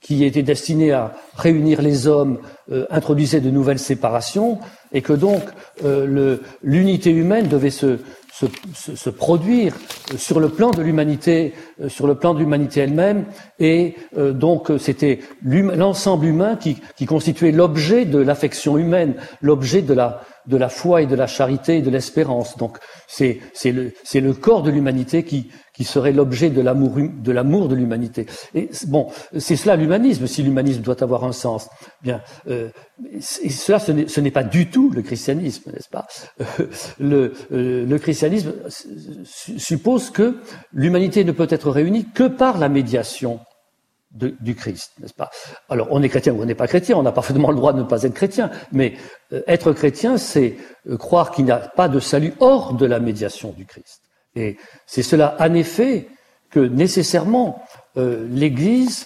[0.00, 2.38] qui était destiné à réunir les hommes
[2.70, 4.58] euh, introduisait de nouvelles séparations
[4.92, 5.42] et que donc
[5.84, 7.98] euh, l'unité humaine devait se,
[8.32, 8.46] se,
[8.94, 9.74] se, produire
[10.16, 11.54] sur le plan de l'humanité,
[11.88, 13.24] sur le plan de l'humanité elle-même,
[13.58, 20.20] et donc c'était l'ensemble humain qui, qui constituait l'objet de l'affection humaine, l'objet de la,
[20.46, 22.56] de la foi et de la charité et de l'espérance.
[22.56, 27.68] Donc c'est le, le corps de l'humanité qui, qui serait l'objet de l'amour de l'amour
[27.68, 28.26] de l'humanité.
[28.54, 30.26] Et bon, c'est cela l'humanisme.
[30.26, 31.68] Si l'humanisme doit avoir un sens,
[32.02, 32.70] bien, euh,
[33.12, 36.06] et cela ce n'est pas du tout le christianisme, n'est-ce pas?
[36.98, 38.52] Le, euh, le, christianisme
[39.58, 40.38] suppose que
[40.72, 43.40] l'humanité ne peut être réunie que par la médiation
[44.10, 45.30] du Christ, n'est-ce pas?
[45.68, 47.80] Alors, on est chrétien ou on n'est pas chrétien, on a parfaitement le droit de
[47.80, 48.94] ne pas être chrétien, mais
[49.32, 50.56] euh, être chrétien, c'est
[50.88, 54.00] euh, croire qu'il n'y a pas de salut hors de la médiation du Christ.
[54.34, 56.08] Et c'est cela, en effet,
[56.50, 57.62] que nécessairement
[57.96, 59.04] euh, l'Église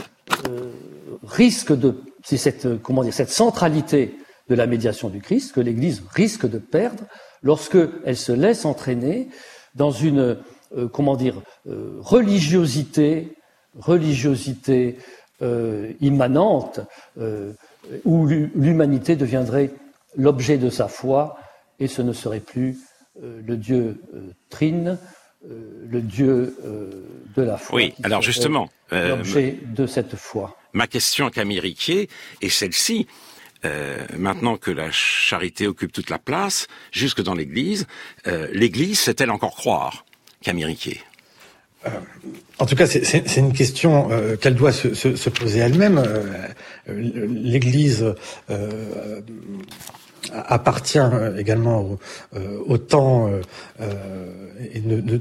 [1.24, 4.14] risque de, c'est cette, comment dire, cette centralité
[4.48, 7.04] de la médiation du Christ que l'Église risque de perdre
[7.42, 9.28] lorsque elle se laisse entraîner
[9.74, 10.38] dans une,
[10.92, 13.36] comment dire, religiosité
[13.78, 14.96] religiosité
[15.42, 16.80] euh, immanente
[17.18, 17.52] euh,
[18.04, 19.70] où l'humanité deviendrait
[20.14, 21.38] l'objet de sa foi
[21.78, 22.76] et ce ne serait plus
[23.22, 24.02] euh, le Dieu
[24.50, 24.98] trine,
[25.42, 26.54] le Dieu
[27.34, 27.76] de la foi.
[27.76, 30.54] Oui, alors justement, l'objet de cette foi.
[30.74, 32.10] Ma question à Camille Riquier
[32.42, 33.06] est celle-ci.
[34.18, 37.86] maintenant que la charité occupe toute la place, jusque dans l'Église,
[38.52, 40.04] l'Église sait-elle encore croire
[40.42, 41.00] Camille Riquier?
[42.58, 45.98] En tout cas, c'est une question euh, qu'elle doit se, se, se poser elle-même.
[45.98, 46.22] Euh,
[46.88, 48.14] L'Église
[48.50, 49.20] euh,
[50.32, 51.00] appartient
[51.38, 51.98] également au,
[52.66, 53.30] au temps
[53.80, 55.18] et ne, ne,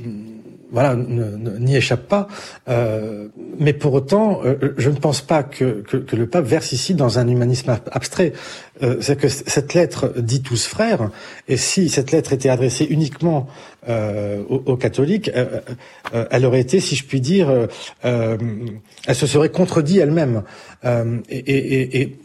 [0.71, 2.27] voilà, n'y échappe pas.
[2.67, 6.71] Euh, mais pour autant, euh, je ne pense pas que, que, que, le pape verse
[6.71, 8.33] ici dans un humanisme abstrait.
[8.83, 11.09] Euh, c'est que cette lettre dit tous frères,
[11.47, 13.47] et si cette lettre était adressée uniquement
[13.87, 15.31] euh, aux, aux, catholiques,
[16.31, 17.67] elle aurait été, si je puis dire,
[18.03, 20.43] elle se serait contredit elle-même.
[20.85, 22.19] et, et, et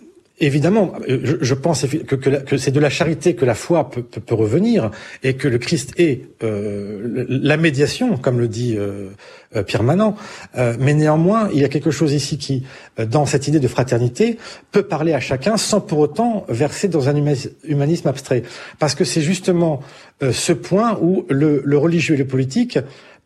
[0.45, 4.91] Évidemment, je, pense que, c'est de la charité que la foi peut, revenir
[5.23, 9.09] et que le Christ est euh, la médiation, comme le dit euh,
[9.57, 10.17] euh Pierre Manant.
[10.59, 12.65] Euh, mais néanmoins, il y a quelque chose ici qui,
[12.99, 14.37] dans cette idée de fraternité,
[14.71, 17.17] peut parler à chacun sans pour autant verser dans un
[17.65, 18.43] humanisme abstrait.
[18.79, 19.81] Parce que c'est justement
[20.21, 22.79] ce point où le religieux et le politique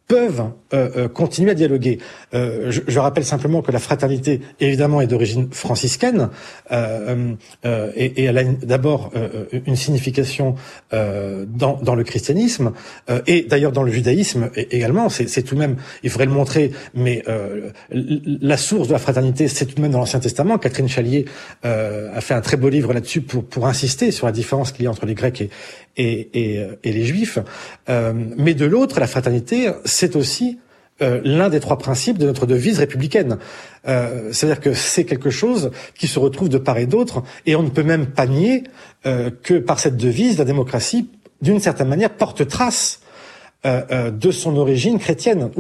[0.09, 1.99] peuvent euh, euh, continuer à dialoguer.
[2.35, 6.31] Euh, je, je, rappelle simplement que la fraternité, évidemment, est d'origine franciscaine
[6.71, 9.13] et, et, elle a d'abord
[9.67, 10.55] une signification
[10.93, 12.73] dans, dans, le christianisme
[13.27, 15.09] et d'ailleurs dans le judaïsme également.
[15.09, 17.23] C'est tout de même, il faudrait le montrer, mais
[17.91, 20.59] la source de la fraternité, c'est tout de même dans l'Ancien Testament.
[20.59, 21.25] Catherine Chalier
[21.63, 24.89] a fait un très beau livre là-dessus pour, pour insister sur la différence qu'il y
[24.89, 25.51] a entre les Grecs et,
[25.97, 27.39] et, et, et les Juifs.
[27.89, 30.59] mais de l'autre, la fraternité, c'est aussi
[31.01, 33.39] euh, l'un des trois principes de notre devise républicaine.
[33.87, 37.63] Euh, C'est-à-dire que c'est quelque chose qui se retrouve de part et d'autre, et on
[37.63, 38.65] ne peut même pas nier
[39.07, 41.09] euh, que par cette devise, la démocratie,
[41.41, 43.01] d'une certaine manière, porte trace
[43.65, 45.51] euh, euh, de son origine chrétienne,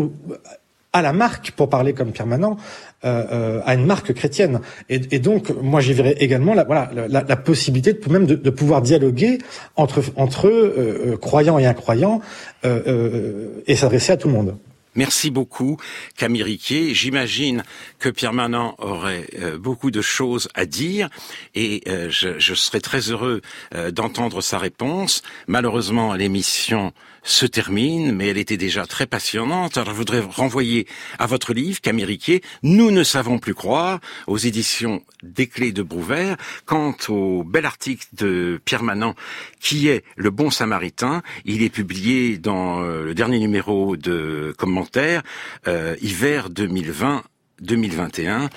[0.99, 2.57] à la marque, pour parler comme permanent,
[3.03, 4.61] à une marque chrétienne.
[4.89, 8.35] Et, et donc, moi, j'y verrais également la, voilà, la, la possibilité de, même de,
[8.35, 9.39] de, pouvoir dialoguer
[9.77, 12.21] entre, entre croyants et incroyants
[12.65, 14.57] et s'adresser à tout le monde.
[14.99, 15.77] Merci beaucoup,
[16.17, 16.93] Camille Riquier.
[16.93, 17.63] J'imagine
[18.01, 21.09] que Pierre Manant aurait euh, beaucoup de choses à dire
[21.55, 23.41] et euh, je, je, serais très heureux
[23.77, 25.23] euh, d'entendre sa réponse.
[25.47, 26.93] Malheureusement, l'émission
[27.29, 29.77] se termine, mais elle était déjà très passionnante.
[29.77, 30.87] Alors je voudrais renvoyer
[31.19, 36.37] à votre livre, Camériquier, Nous ne savons plus croire, aux éditions des Clés de Brouvert.
[36.65, 39.15] Quant au bel article de Pierre Manant,
[39.61, 45.23] qui est Le Bon Samaritain, il est publié dans euh, le dernier numéro de commentaires,
[45.67, 48.49] euh, hiver 2020-2021.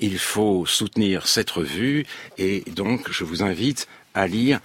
[0.00, 2.04] Il faut soutenir cette revue
[2.36, 4.60] et donc je vous invite à lire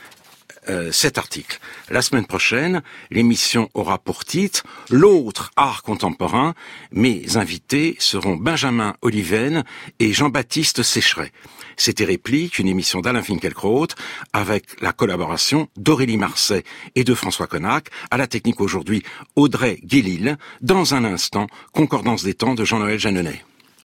[0.69, 1.59] euh, cet article.
[1.89, 6.53] La semaine prochaine, l'émission aura pour titre L'autre art contemporain.
[6.91, 9.63] Mes invités seront Benjamin Oliven
[9.99, 11.31] et Jean-Baptiste Sécheret.
[11.77, 13.87] C'était Réplique, une émission d'Alain Finkielkraut
[14.31, 16.63] avec la collaboration d'Aurélie Marseille
[16.95, 17.89] et de François Connac.
[18.11, 19.03] À la technique aujourd'hui,
[19.35, 20.37] Audrey Guélil.
[20.61, 23.43] Dans un instant, Concordance des temps de Jean-Noël Jeanneney.